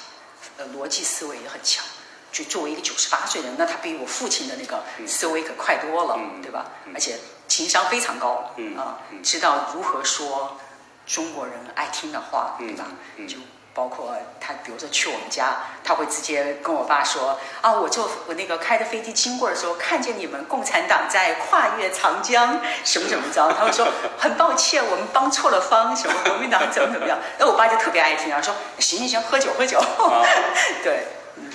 [0.56, 1.84] 呃，逻辑思维也很强。
[2.32, 6.66] 就作为一个九十八岁人，那他比我父亲的那个思维可快多了，嗯对吧？
[6.92, 10.58] 而且情商非常高，嗯啊、嗯知道如何说
[11.06, 12.86] 中国人爱听的话，嗯对吧？
[13.18, 13.36] 嗯就
[13.74, 27.18] 包括他，比如说去我们家，他会直接跟我爸说啊，我坐我那个开着飞机经过的时候，看见你们共产党在跨越长江，什么什么着，他会说很抱歉，我们帮错了方，什么国民党怎么怎么样。
[27.38, 29.82] 那我爸就特别爱听，然后说行行行，喝酒喝酒。
[30.84, 31.06] 对，
[31.36, 31.50] 嗯，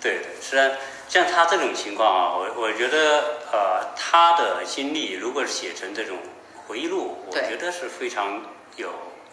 [0.00, 0.76] 对对，虽然
[1.08, 6.18] 像他这种情况啊，我我觉得呃，他的经历如果是写成这种
[6.66, 8.42] 回忆录，我觉得是非常
[8.74, 8.90] 有。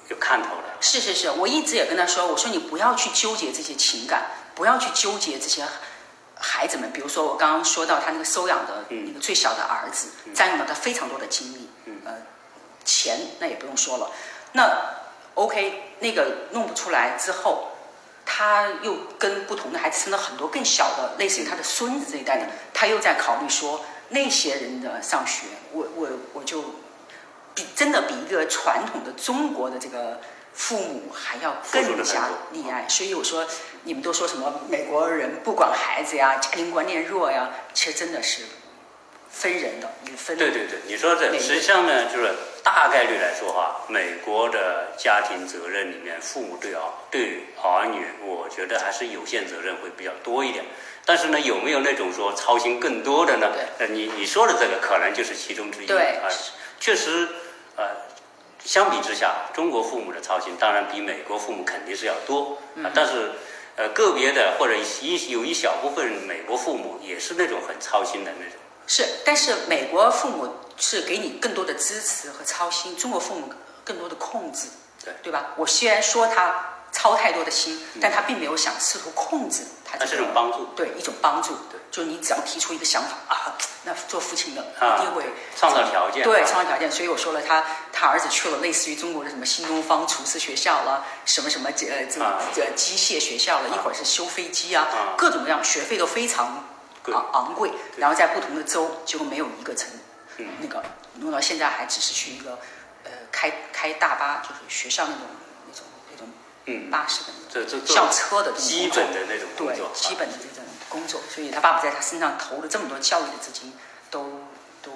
[0.10, 5.65] 有看头了，是是是，我一直也跟他说，我说你不要去纠结这些情感，不要去纠结这些
[6.36, 6.91] 孩子们。
[6.93, 11.70] 比如说我刚刚说到他那个收养的那个最小的儿子，占用了他非常多的精力，
[12.06, 12.13] 呃，
[12.86, 14.10] 钱那也不用说了。
[14.54, 14.82] 那
[15.34, 17.67] OK，那个弄不出来之后，
[18.26, 26.63] 他又跟不同的孩子生了很多更小的，类似于他的孙子这一代的，他又在考虑说那些人的上学，我我我就。
[27.58, 30.22] 比真的比一个传统的中国的这个
[30.54, 33.43] 父母还要更加溺爱，所以我说
[33.84, 38.43] 你们都说什么美国人不管孩子呀，家庭观念弱呀，其实真的是
[39.32, 40.38] 分人的，也分。
[40.38, 42.32] 对对对，你说这实际上呢，就是
[42.63, 50.63] 大概率来说哈，美国的家庭责任里面，父母对儿对儿女，我觉得还是有限责任会比较多一点。
[51.06, 53.52] 但是呢，有没有那种说操心更多的呢？
[53.80, 56.30] 呃，你你说的这个可能就是其中之一啊，
[56.80, 57.28] 确实。
[57.78, 57.86] 呃，
[58.63, 62.92] 相比之下，中国父母的操心当然比美国父母肯定是要多啊。
[62.94, 63.32] 但是，
[63.78, 68.54] 呃，个别的或者一有一小部分美国父母也是那种很操心的那种。
[68.88, 73.50] 是，但是美国父母是给你更多的支持和操心，中国父母
[73.86, 74.68] 更多的控制，
[75.04, 75.54] 对对吧？
[75.56, 76.74] 我虽然说他。
[76.97, 79.97] 操太多的心，但他并没有想试图控制他。
[80.03, 85.23] 这种帮助，对一种帮助，对，就是你只要提出一个想法啊，那做父亲的一定会
[85.55, 86.91] 创造条件，对，创造条件。
[86.91, 92.19] 所以我说了，他他儿子去了类似于中国的什么新东方厨师学校了，什么什么这这
[92.51, 96.65] 这机械学校了，一会儿是修飞机啊，各种各样，学费都非常
[97.05, 97.71] 昂昂贵。
[97.97, 99.88] 然后在不同的州，结果没有一个成，
[100.60, 100.83] 那个
[101.19, 102.57] 弄到现在还只是去一个
[103.03, 105.21] 呃开开大巴，就是学校那种。
[106.69, 113.73] 嗯，巴士的这这校车的基本的那种工作，基本的这种工作，所以他爸爸在他身上投了这么多教育的资金，
[114.12, 114.23] 都
[114.82, 114.91] 都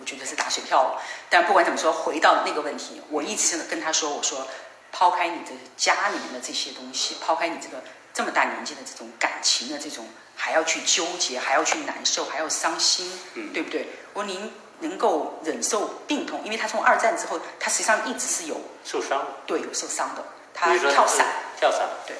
[0.00, 1.02] 我觉得是打水漂了。
[1.30, 4.46] 但不管怎么说，回到那个问题，我一直跟他说，我说
[4.90, 7.82] 抛开你的家里面的这些东西，抛开你这个
[8.12, 13.86] 这么大年纪的这种感情的这种，还要去纠结，还要去难受，还要伤心，嗯，对不对？
[14.12, 20.24] 我说您能够忍受病痛，因为他从二战之后，他实际上一直是有受伤，对，有受伤的。
[20.62, 21.26] 他跳伞，
[21.58, 22.16] 跳伞，对，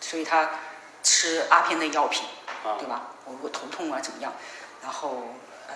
[0.00, 0.48] 所以他
[1.02, 2.24] 吃阿片类药品，
[2.78, 3.10] 对吧？
[3.26, 4.32] 我我头痛啊，怎么样？
[4.82, 5.22] 然后
[5.68, 5.74] 呃，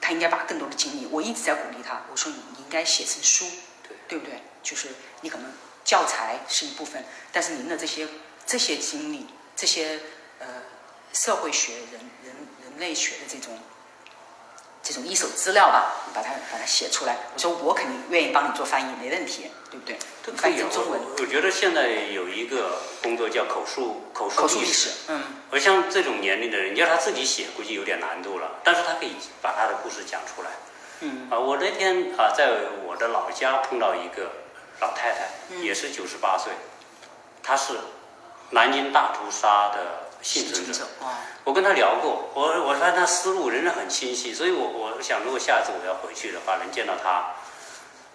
[0.00, 3.44] 他应该把更多的精力，我一直在鼓励他，我说你你应该写成书，
[3.86, 4.42] 对对不对？
[4.62, 4.88] 就是
[5.20, 5.52] 你可能
[5.84, 8.08] 教材是一部分，但是您的这些
[8.46, 10.00] 这些经历，这些
[10.38, 10.46] 呃
[11.12, 13.58] 社会学、人人人类学的这种。
[14.84, 17.16] 这种一手资料吧，把它把它写出来。
[17.32, 19.96] 我说我肯定愿意帮你做翻译，没问题，对不对？
[20.36, 21.00] 翻译成中文。
[21.18, 25.22] 我觉得现在有一个工作叫口述口述历史，嗯。
[25.50, 28.60] 而像这种年龄的人，你要他自己写，估计有点难度了。
[28.62, 30.50] 但是他可以把他的故事讲出来。
[31.00, 31.28] 嗯。
[31.30, 32.52] 啊，我那天啊，在
[32.86, 34.30] 我的老家碰到一个
[34.82, 36.52] 老太太，也是九十八岁，
[37.42, 37.72] 她是
[38.50, 40.03] 南京大屠杀的。
[40.24, 40.88] 幸存者，
[41.44, 47.34] 我跟他聊过，我我发现他思路仍然很清晰，所以我我想，如果下次我要回去的话，能见到他，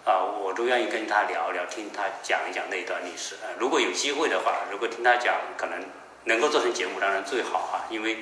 [0.04, 3.36] 啊，我都愿意跟他聊聊，听他讲一讲那段历史。
[3.36, 5.78] 啊，如果有机会的话，如果听他讲，可能
[6.24, 8.18] 能够做成节目，当然最好啊，因为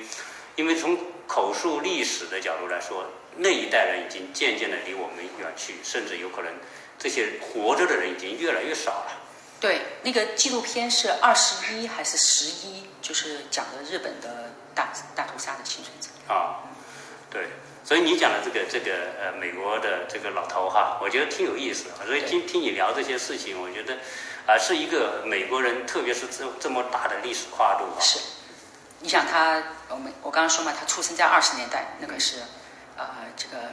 [0.55, 3.05] 因为从口述历史的角度来说，
[3.37, 6.53] 那一代人已经渐渐的离我们远去，甚至有可能
[6.99, 9.11] 这些活着的人已经越来越少了。
[9.59, 12.87] 对，那个纪录片是二十一还是十一？
[13.01, 16.33] 就是讲的日本的大大屠杀的幸存者。
[16.33, 16.63] 啊，
[17.29, 17.47] 对，
[17.83, 21.85] 所以你讲的这个这个呃美国的这个老头哈，我觉得挺有意思。
[22.05, 23.97] 所以听听你聊这些事情，我觉得
[24.47, 27.99] 啊是一个美国人，特别是这这么大的历史跨度啊。
[27.99, 28.19] 是，
[28.99, 32.37] 你想他，我们我刚刚说嘛，他出生在二十年代，那个是
[32.95, 33.71] 啊这个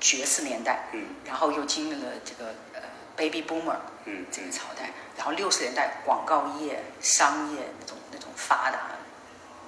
[0.00, 2.82] 爵士年代，嗯，然后又经历了这个呃。
[3.16, 8.78] Baby Boomer，嗯，这个朝代，然后六十年代广告业、商业那种那种发达，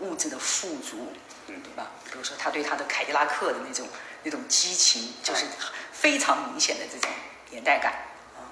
[0.01, 1.13] 物质的富足，
[1.49, 1.91] 嗯，对吧？
[2.05, 3.87] 比如说他对他的凯迪拉克的那种
[4.23, 5.45] 那种激情，就是
[5.93, 7.11] 非常明显的这种
[7.51, 7.93] 年代感，
[8.37, 8.49] 啊，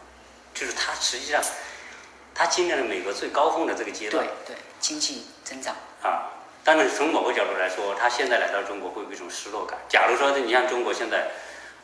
[0.55, 1.43] 就是他实际上
[2.35, 6.31] 他经历了美国最高峰的这个阶段，对对，经济增长啊。
[6.65, 9.79] 当然从某个角度来说，他现在来到中国会有一种失落感。
[9.89, 11.31] 假如说你像中国现在。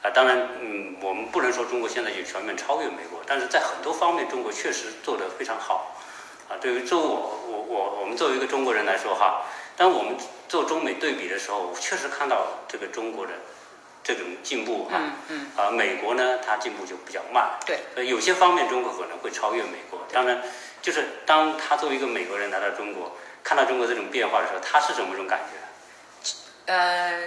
[0.03, 5.97] 啊，当然，嗯，我们不能说中国现在就全面超越美国，但是在很多方面，中国确实做得非常好，
[6.49, 9.43] 啊，对于作为我我我我们作为一个中国人来说哈，
[9.77, 10.17] 当我们
[10.49, 13.33] 做中美对比的时候，确实看到这个中国的
[14.05, 14.93] 这种进步哈。
[14.99, 17.59] 嗯嗯，啊，美国呢，它进步就比较慢。
[17.67, 20.01] 对，呃，有些方面中国可能会超越美国。
[20.13, 20.41] 当然，
[20.81, 26.73] 就是当他作为一个美国人来到中国，看到中国这种变化的时候，他是怎么种感觉？
[26.73, 27.21] 呃，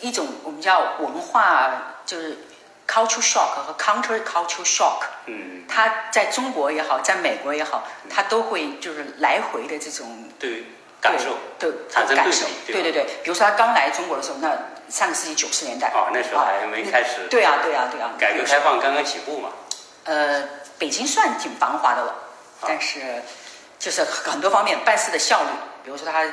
[0.00, 2.38] 一种我们叫文化就是
[2.86, 5.02] culture shock 和 counter culture shock。
[5.26, 10.64] 嗯，他在中国也好，在美国也好，他都会就是来回的这种对
[11.00, 11.36] 感受。
[11.58, 13.04] 对产生对比感受，对对对对。
[13.22, 14.56] 比如说他刚来中国的时候，那
[14.88, 17.26] 上个世纪九十年代，哦，那时候还没开始。
[17.28, 18.10] 对啊对啊对啊。
[18.18, 19.50] 改革开放刚刚起步嘛。
[20.04, 20.42] 呃，
[20.78, 22.14] 北京算挺繁华的了，
[22.62, 23.22] 但是
[23.78, 25.48] 就是很多方面办事的效率，
[25.84, 26.24] 比如说他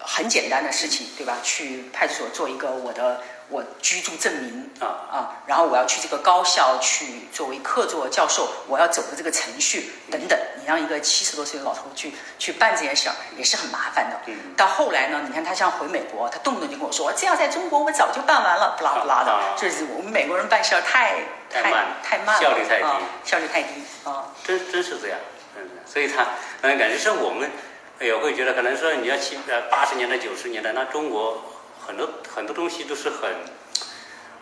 [0.00, 1.36] 很简单的事情，对吧？
[1.42, 14.20] 去派出所做一个我的我居住证明啊啊，然后我要去这个高校去作为客座教授，我要走的这个程序等等，你让一个七十多岁的老头去去办这件事儿也是很麻烦的。
[14.26, 21.16] 嗯到后来呢，你看他像回美国，他动不动就跟我说，这要在中国我早就办完了，不拉不拉的啊，就是我们美国人办事儿太
[21.50, 23.68] 太慢太慢了，效率太低啊效率太低
[24.04, 24.26] 啊。
[24.44, 25.18] 真真是这样，
[25.56, 25.62] 嗯。
[25.86, 26.24] 所以他，
[26.62, 27.50] 嗯，感觉是我们
[28.00, 31.42] 也会觉得，可能说你要七呃八十年代、九十年代，那中国
[31.86, 33.30] 很多很多东西都是很，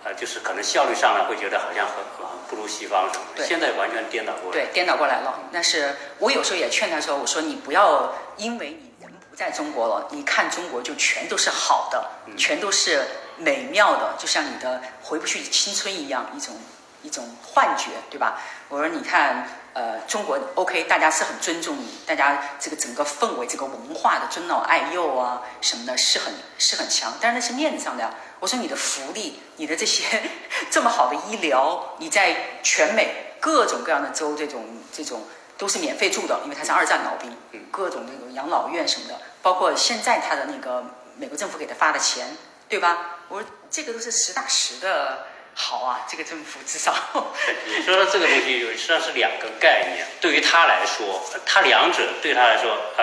[0.04, 4.52] 呃，就是可能效率上来会觉得好像很很不如西方现在完全颠倒过来。
[4.52, 5.40] 对，颠倒过来了。
[5.52, 13.04] 但是我有时候也劝他说：“我说你不要因为你人不在中国了，你看中国就全都是好的，全都是
[13.36, 16.54] 美妙的，就像你的回不去的青春一样，一种
[17.02, 18.40] 一种幻觉，对吧？”
[18.70, 28.10] 我说：“你看，呃，中国 OK，大家是很尊重你，大家这个整个氛围、这个文化的尊老爱幼啊什么的，是很是很强，但是那是面子上的呀。”
[28.40, 30.04] 我说：“你的福利，你的这些
[30.70, 35.22] 这么好的医疗，你在全美各种各样的州，这种这种
[35.56, 37.36] 都是免费住的，因为他是二战老兵，
[37.70, 40.84] 各种那种养老院什么的，包括现在他的那个
[41.16, 42.36] 美国政府给他发的钱，
[42.68, 43.16] 对吧？
[43.28, 45.26] 我说这个都是实打实的
[45.60, 46.94] 好啊，这个政府至少
[47.66, 53.02] 你说的这个东西实际上是两个概念，对于他来说，他两者对他来说啊、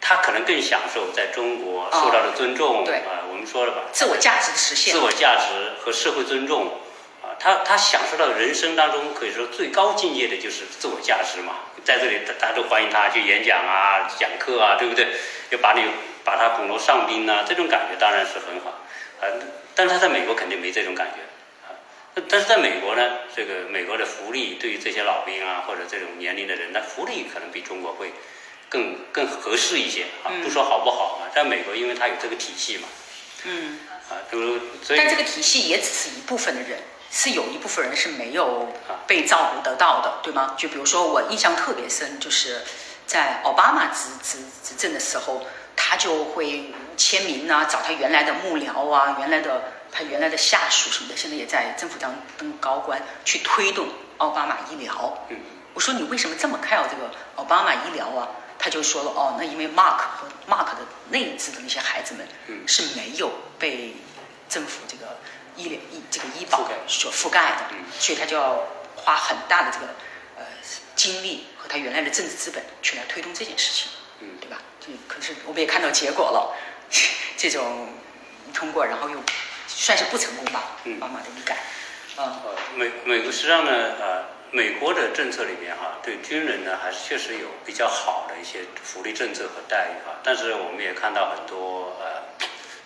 [0.00, 2.80] 他可能更享受在中国受到的尊重。
[2.80, 4.98] 哦对啊、我们说了吧，自我价值的实现自。
[4.98, 6.80] 我价值和社会尊重
[7.22, 15.06] 啊，他他享受到人生当中可以说最高境界的就是自我价值嘛，在这里大大家都欢迎他去演讲啊、讲课啊，对不对？
[15.50, 15.84] 要把你
[16.24, 18.70] 把他捧为上宾啊，这种感觉当然是很好
[19.22, 19.30] 啊，
[19.76, 21.30] 但是他在美国肯定没这种感觉啊，
[22.28, 23.02] 但是在美国呢，
[23.34, 28.12] 这个美国的福利对于这些老兵啊或者这种年龄的人，那福利可能比中国会
[28.70, 32.88] 更更合适一些啊，不说好不好啊，在美国因为它有这个体系嘛。
[33.44, 36.78] 嗯，啊，比如所以但这个体系也只是一部分的人，
[37.10, 40.54] 是有一部分人是没有啊被照顾得到的，对吗？
[40.56, 42.62] 就比如说我印象特别深，就是
[43.06, 45.46] 在奥巴马执执执政的时候，
[45.76, 55.26] 他就会签名啊，找他原来的幕僚啊，原来的他原来的下属什么的，现在也在政府当当高官去推动奥巴马医疗。
[55.30, 55.36] 嗯
[55.74, 58.28] 我说你为什么这么看好这个奥巴马医疗啊？
[58.58, 60.78] 他就说了哦，那因为 Mark 和 Mark 的
[61.10, 63.94] 那一次的那些孩子们嗯是没有被
[64.48, 65.18] 政府这个
[65.54, 68.64] 医疗医这个医保所覆盖的嗯，所以他就要
[68.96, 69.86] 花很大的这个
[70.38, 70.46] 呃
[70.94, 74.56] 精力和他原来的政治资本去来推动这件事情，嗯对吧？
[74.80, 76.56] 这可是我们也看到结果了，
[77.36, 77.90] 这种
[78.54, 79.22] 通过然后又
[79.78, 81.54] 算是不成功吧，嗯奥巴马的医改，
[82.16, 83.70] 啊、呃，美美国实际上呢，
[84.00, 90.16] 呃，美国的政策里面哈，对军人呢还是确实有比较好的一些福利政策和待遇哈。
[90.24, 92.22] 但是我们也看到很多呃，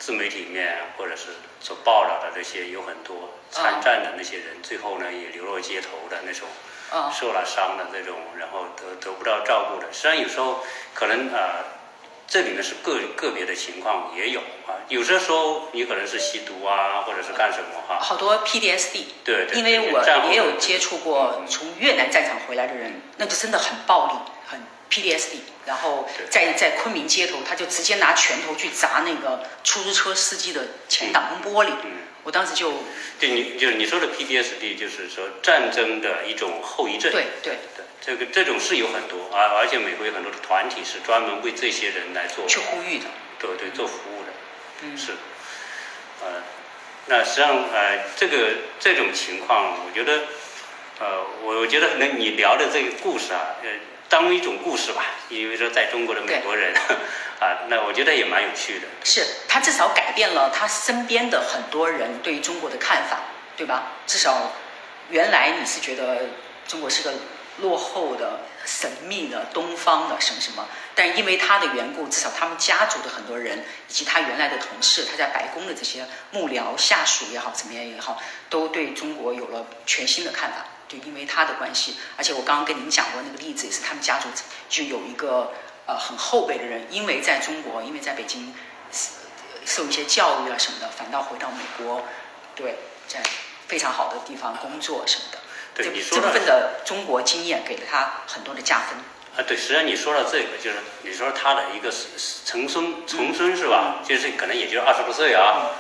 [0.01, 1.29] 自媒体里面或者是
[1.61, 6.49] 所报道的这些有很多参战的那些人，最后呢也流落街头的那种，
[6.91, 9.87] 啊受了伤的那种，然后得得不到照顾的。
[9.93, 11.79] 实际上有时候可能呃。
[12.31, 20.01] 这里面是个个别的情况也有啊，有些时候你可能是吸毒啊，或者是干什么哈、好多 PDSD，对对，因为我
[20.31, 24.40] 也有接触过从越南战场回来的人，那就真的很暴力，很
[24.91, 25.39] PDSD。
[25.67, 31.71] 然后在在昆明街头，他就直接拿拳头去砸那个出租车司机的前挡风玻璃。
[31.85, 32.71] 嗯我当时就
[33.19, 37.11] 对你就是你说的 PDSD，就是说战争的一种后遗症。
[37.11, 43.07] 对对对，这个这种是有很多而，而且美国有很多的团体是专门为这些人来做，去呼吁的。
[43.39, 44.29] 对对做服务的，
[44.83, 45.13] 嗯是，
[46.21, 46.43] 呃，
[47.07, 50.25] 那实际上呃这个这种情况，我觉得
[50.99, 53.71] 呃我我觉得可能你聊的这个故事啊，呃
[54.11, 56.75] 当一种故事吧，因为说在中国的美国人
[57.39, 58.89] 啊，那我觉得也蛮有趣的。
[59.05, 63.21] 是他至少改变了他身边的很多人对于中国的看法，
[63.57, 63.93] 对吧？
[64.09, 64.53] 至少
[65.11, 66.27] 原来你是觉得
[66.67, 67.15] 中国是个
[67.59, 70.67] 落后的、神秘的、东方的什么什么。
[70.97, 80.67] 但因为他的缘故，至少他们家族的很多人以及他原来的同事，他在白宫的这些幕僚、下属也好，怎么样也好，都对中国有了全新的看法。
[80.91, 84.27] 就因为他的关系，而且我刚刚跟您讲过那个例子，也是他们家族
[84.69, 85.53] 就有一个
[85.87, 88.53] 呃很后辈的人，因为在中国，因为在北京
[89.65, 92.03] 受一些教育啊什么的，反倒回到美国，
[92.57, 92.75] 对，
[93.07, 93.23] 在
[93.69, 95.39] 非常好的地方工作什么的。
[95.73, 98.99] 对，这你说这部分的中国经验给了他很多的加分。
[99.37, 101.89] 啊，对，实际上你说到这个，就是你说他的一个
[102.45, 104.03] 重孙，重孙是吧？
[104.05, 105.71] 就是可能也就二十多岁啊，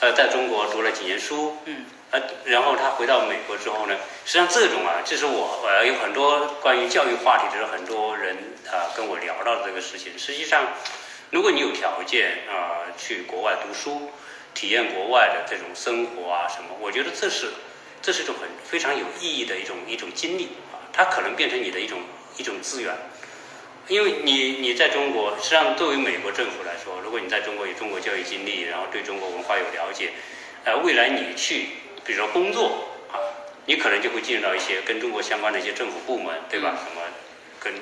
[0.00, 8.36] 呃，在中国读了几年书，嗯，呃，然后他回到美国之后呢，实际上这种啊，这是我呃有很多关于教育话题，就是很多人
[8.66, 10.18] 啊跟我聊到的这个事情。
[10.18, 10.68] 实际上，
[11.30, 14.10] 如果你有条件啊去国外读书，
[14.54, 17.48] 体验国外的这种生活啊什么，我觉得这是
[18.02, 22.00] 这是一种很非常有意义的一种一种经历啊，它可能变成你的一种。
[22.38, 22.94] 一种资源，
[23.88, 30.12] 因为你你在中国，实际上作为美国政府来说，如果你在中国有中国教育经历，然后对中国文化有了解，
[30.64, 31.66] 呃，未来你去，
[32.10, 33.14] 比如说工作啊，
[33.66, 36.76] 你可能就会进入到一些跟中国相关的一些政府部门，对吧？
[36.84, 37.00] 什么
[37.60, 37.72] 跟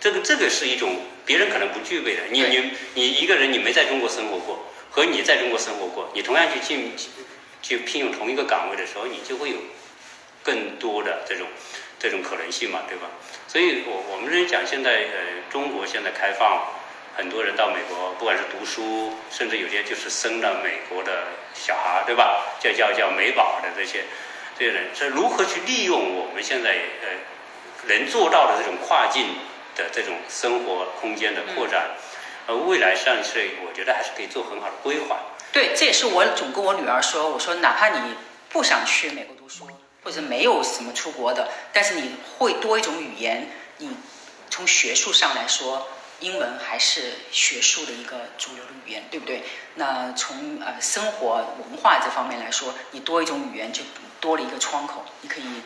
[0.00, 2.22] 这个这个是一种别人可能不具备的。
[2.32, 4.58] 你你你一个人你没在中国生活过，
[4.90, 6.90] 和你在中国生活过，你同样去进
[7.62, 9.56] 去聘用同一个岗位的时候，你就会有
[10.42, 11.46] 更多的这种。
[11.98, 13.08] 这种可能性嘛，对吧？
[13.48, 16.62] 所以，我我们是讲，现在呃，中国现在开放，
[17.16, 22.44] 很多人到美国，不管是读书，甚至有些就是生了美国的小孩，对吧？
[22.60, 24.04] 叫叫叫美宝的这些
[24.58, 26.70] 这些人，是如何去利用我们现在
[27.02, 27.08] 呃
[27.88, 29.26] 能做到的这种跨境
[29.74, 31.90] 的这种生活空间的扩展？
[32.46, 35.18] 呃，未来上是我觉得还是可以做很好的规划。
[35.52, 38.14] 对，这也是我总跟我女儿说，我说哪怕你
[38.50, 39.68] 不想去美国读书。
[40.04, 43.90] 或者没有什么出国的，但是你会多一种语言，你
[44.48, 45.88] 从学术上来说，
[46.20, 49.42] 英文还是学术的一个主流的语言，对不对？
[49.74, 53.82] 那从呃生活文化这方面来说，你多一种语言就
[54.20, 55.62] 多了一个窗口，你可以，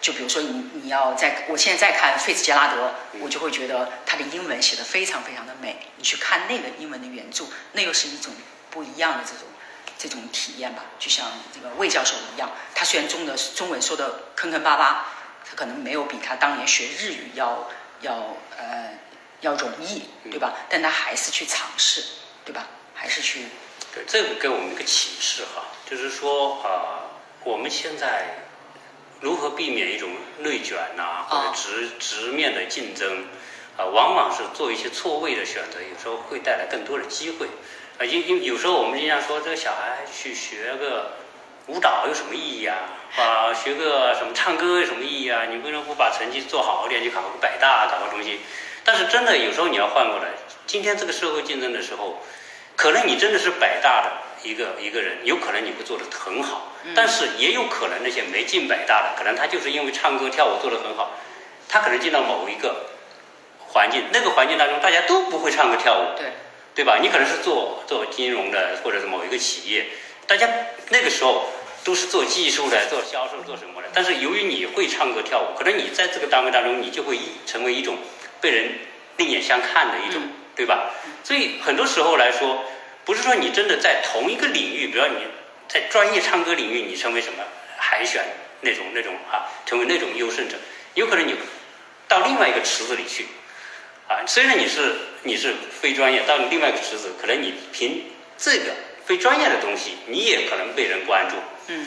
[0.00, 8.32] 就比如说你你要在，我现在在看费茨杰拉德，我就会觉得他的英文写的非常非常的美，你去看那个英文的原著，那又是一种
[8.70, 9.46] 不一样的这种。
[10.00, 15.08] 这种体验吧，就像这个魏教授一样，他虽然中的中文说的坑坑巴巴，
[15.44, 17.68] 他可能没有比他当年学日语要
[18.02, 18.87] 要呃
[19.40, 20.54] 要容易，对吧？
[20.68, 22.02] 但他还是去尝试，
[22.44, 22.66] 对吧？
[22.94, 23.46] 还是去。
[23.94, 27.06] 对，这个给我们一个启示哈，就是说啊，
[27.44, 28.26] 我们现在
[29.20, 33.26] 如何避免一种内卷呐，或者直直面的竞争
[33.76, 37.46] 啊，往往是做一些错位的选择，有时候会带来更多的机会。
[37.98, 41.12] 啊，因因有时候我们经常说，这个小孩去学个
[41.66, 42.76] 舞蹈有什么意义啊？
[43.16, 45.46] 啊，学个什么唱歌有什么意义啊？
[45.46, 48.40] 你为什么不把成绩做好一点，去考个北大，搞个东西？
[48.88, 50.28] 但是真的有时候你要换过来，
[50.66, 52.22] 今天这个社会竞争的时候，
[52.74, 61.10] 可能你真的是百大的一个一个人，有可能你会做的很好，但是也有可能那些没进百大的，可能他就是因为唱歌跳舞做的很好，
[61.68, 62.86] 他可能进到某一个
[63.58, 66.16] 环境，那个环境当中大家都不会唱歌跳舞。
[66.18, 66.32] 对。
[66.74, 66.96] 对吧？
[67.02, 69.84] 你可能是做做金融的，或者是某一个企业，
[70.28, 70.48] 大家
[70.90, 71.48] 那个时候
[71.82, 73.88] 都是做技术的、做销售、做什么的。
[73.92, 77.98] 但是由于你会唱歌跳舞，可能你在这个单位当中，你就会一成为一种
[78.40, 78.72] 被人
[79.16, 80.22] 另眼相看的一种，
[80.54, 80.90] 对吧？
[81.24, 82.64] 所以很多时候来说，
[83.04, 85.26] 不是说你真的在同一个领域，比如你
[85.68, 87.42] 在专业唱歌领域，你成为什么
[87.76, 88.24] 海选
[88.60, 90.56] 那种那种啊，成为那种优胜者，
[90.94, 91.34] 有可能你
[92.06, 93.26] 到另外一个池子里去。
[94.08, 98.04] 啊，虽然你是你是非专业，到另外一个池子，可能你凭
[98.38, 98.72] 这个
[99.04, 101.36] 非专业的东西，你也可能被人关注。
[101.66, 101.86] 嗯，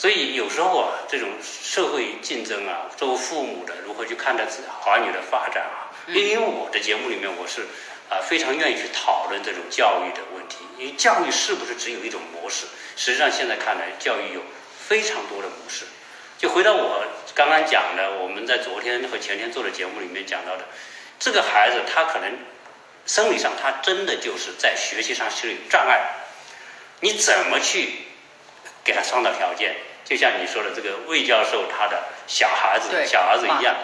[0.00, 5.92] 所以有时候啊，这种社会竞争啊，作为父母的如何去看待自己儿女的发展啊？
[6.06, 7.66] 因为我的节目里面，我是
[8.08, 10.64] 啊非常愿意去讨论这种教育的问题。
[10.78, 12.64] 因为教育是不是只有一种模式？
[12.96, 14.40] 实际上现在看来，教育有
[14.88, 15.84] 非常多的模式。
[16.38, 20.64] 就回到我刚刚讲的，我们在昨天和前天做的节目里面讲到的。
[21.18, 22.38] 这个孩子他可能
[23.04, 26.08] 生理上他真的就是在学习上是有障碍，
[27.00, 28.06] 你怎么去
[28.82, 29.76] 给他创造条件？
[30.10, 33.76] 就像你说的这个魏教授他的小孩子小儿子一样，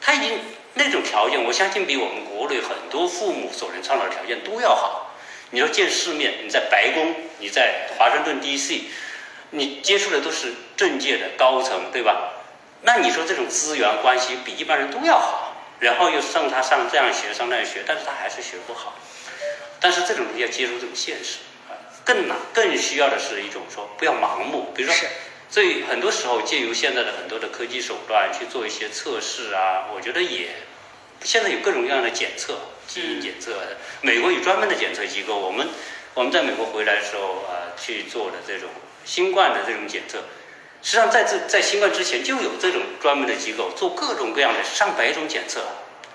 [0.00, 0.40] 他已经
[0.74, 5.14] 那种条件，我相信比我们国内很多父母所能创造的条件都要好。
[5.50, 8.90] 你说见世面，你在白宫，你在华盛顿 D.C.，
[9.50, 12.32] 你接触的都是政界的高层，对吧？
[12.82, 15.54] 那你说这种资源关系比一般人都要好。
[15.78, 18.96] 然后又让他上这样学，上那样学，但是他还是学不好。
[19.78, 21.70] 但是这种要接受这种现实啊，
[22.04, 24.72] 更难，更需要的是一种说不要盲目。
[24.74, 25.08] 比如说，
[25.50, 30.48] 所以很多时候借由现在的很多的科技手段去做一些测试啊，我觉得也
[31.22, 33.56] 现在有各种各样的检测，基因检测，
[34.02, 35.38] 美国有专门的检测机构。
[35.38, 35.66] 我们
[36.14, 38.68] 我们在美国回来的时候啊，去做的这种
[39.04, 40.18] 新冠的这种检测，
[40.82, 45.62] 实际上在这在新冠之前就有这种专门的机构做各种各样的上百种检测，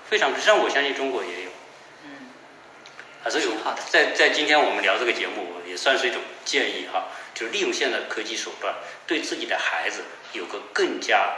[0.08, 1.50] 非常实际上我相信中国也有。
[3.24, 8.74] 嗯，啊，所以挺好的在在今天我们聊这个节目，也算是一种建议哈，就是利用现在的科技手段，
[9.06, 10.02] 对自己的孩子
[10.32, 11.32] 有个更加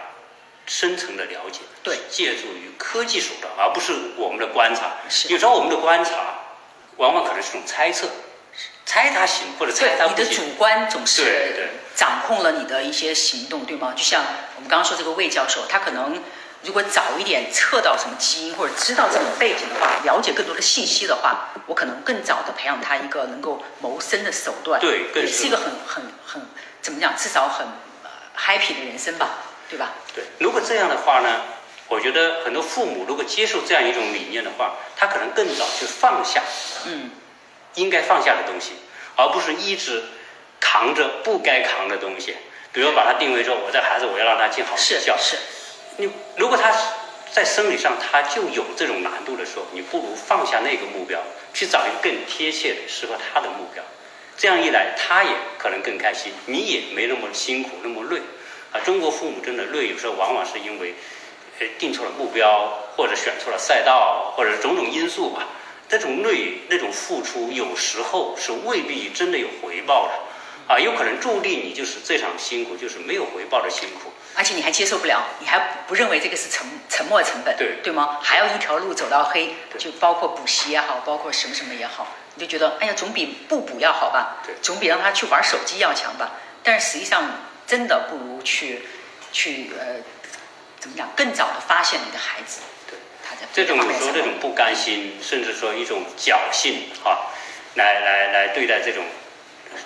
[0.67, 1.61] 深层的了解。
[1.83, 4.97] 对借助于科技手段，而不是我们的观察。
[5.09, 6.39] 是有时候我们的观察，
[6.97, 8.09] 往往可能是一种猜测，
[8.85, 10.37] 猜他行或者猜他对，你的。
[10.37, 13.95] 主观总是对对掌控了你的一些行动，对吗？
[13.97, 14.25] 就像
[14.57, 16.21] 我们刚刚说这个魏教授，他可能
[16.67, 26.43] 如果早一点测到什么基因，或者知道这种背景的话，了解更多的信息的话，我可能更早的培养他一个能够谋生的手段，对更是也是一个很很很
[26.83, 27.65] 怎么讲，至少很
[28.03, 29.29] 呃 happy 的人生吧，
[29.71, 29.93] 对吧？
[30.13, 31.43] 对，如果这样的话呢，
[31.89, 36.43] 我觉得很多父母如果接受这样一种理念的话，他可能更早去放下
[36.87, 37.11] 嗯，
[37.75, 38.73] 应该放下的东西，
[39.15, 40.03] 而不是一直
[40.59, 42.37] 扛着不该扛的东西。
[42.73, 45.37] 比如把它定位说，我这孩子我要让他进好学校，是是，
[45.97, 46.73] 你如果他
[47.33, 51.21] 在生理上他就有这种难度的时候，你不如放下那个目标，
[51.53, 53.83] 去找一个更贴切的适合他的目标。
[54.37, 58.21] 这样一来，他也可能更开心，你也没那么辛苦，那么累。
[58.73, 60.95] 啊，中国父母真的累，有时候往往是因为，
[61.59, 65.49] 呃，定错了目标，或者选错了赛道，或者种种因素吧。
[65.89, 70.75] 这种累，那种付出，有时候是未必真的有回报的。
[70.75, 74.11] 啊，有可能注定你就是这场辛苦就是没有回报的辛苦。
[74.37, 78.19] 而且你还接受不了，你还不认为这个是沉沉没成本，对对吗？
[78.23, 84.43] 还要一条路走到黑，就包括补习也好，包括什么什么也好，你就觉得哎呀，总比不补要好吧？
[84.45, 86.33] 对总比让他去玩手机要强吧？
[86.63, 87.25] 但是实际上，
[87.67, 88.83] 真的不如去
[89.33, 89.97] 去呃，
[90.79, 97.33] 怎么讲，更早的发现你的孩子，对，他在这种有方面上时候这种不甘心，甚至说一种侥幸啊，
[97.75, 99.05] 来来来对待这种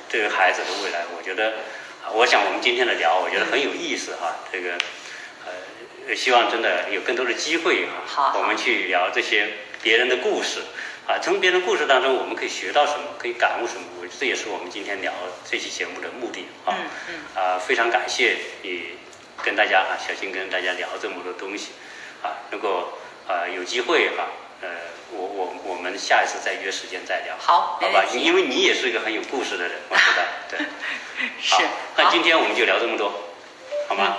[0.09, 1.55] 这个孩子的未来，我觉得，啊
[2.13, 4.77] 我想我们今天的聊，我觉得很有意思哈、这个
[5.47, 9.49] 呃，希望真的有更多的机会哈、我们去聊这些
[9.83, 10.61] 别人的故事
[11.07, 15.13] 啊，从别人的故事当中，我们可以学到什么，可以感悟什么，我这也是我们今天聊
[15.49, 16.75] 这期节目的目的啊。
[16.77, 18.97] 嗯嗯啊，非常感谢你
[19.43, 21.71] 跟大家啊，小新跟大家聊这么多东西
[22.23, 22.43] 啊。
[22.51, 22.99] 如果
[23.29, 24.27] 啊有机会哈、
[24.63, 24.69] 呃，
[25.13, 30.59] 我我我们下一次再约时间再聊，好好吧因为你也是一个很有故事的人，我知道， 对。
[31.41, 31.63] 是好，
[31.97, 33.13] 那今天我们就聊这么多，
[33.89, 34.17] 好吗？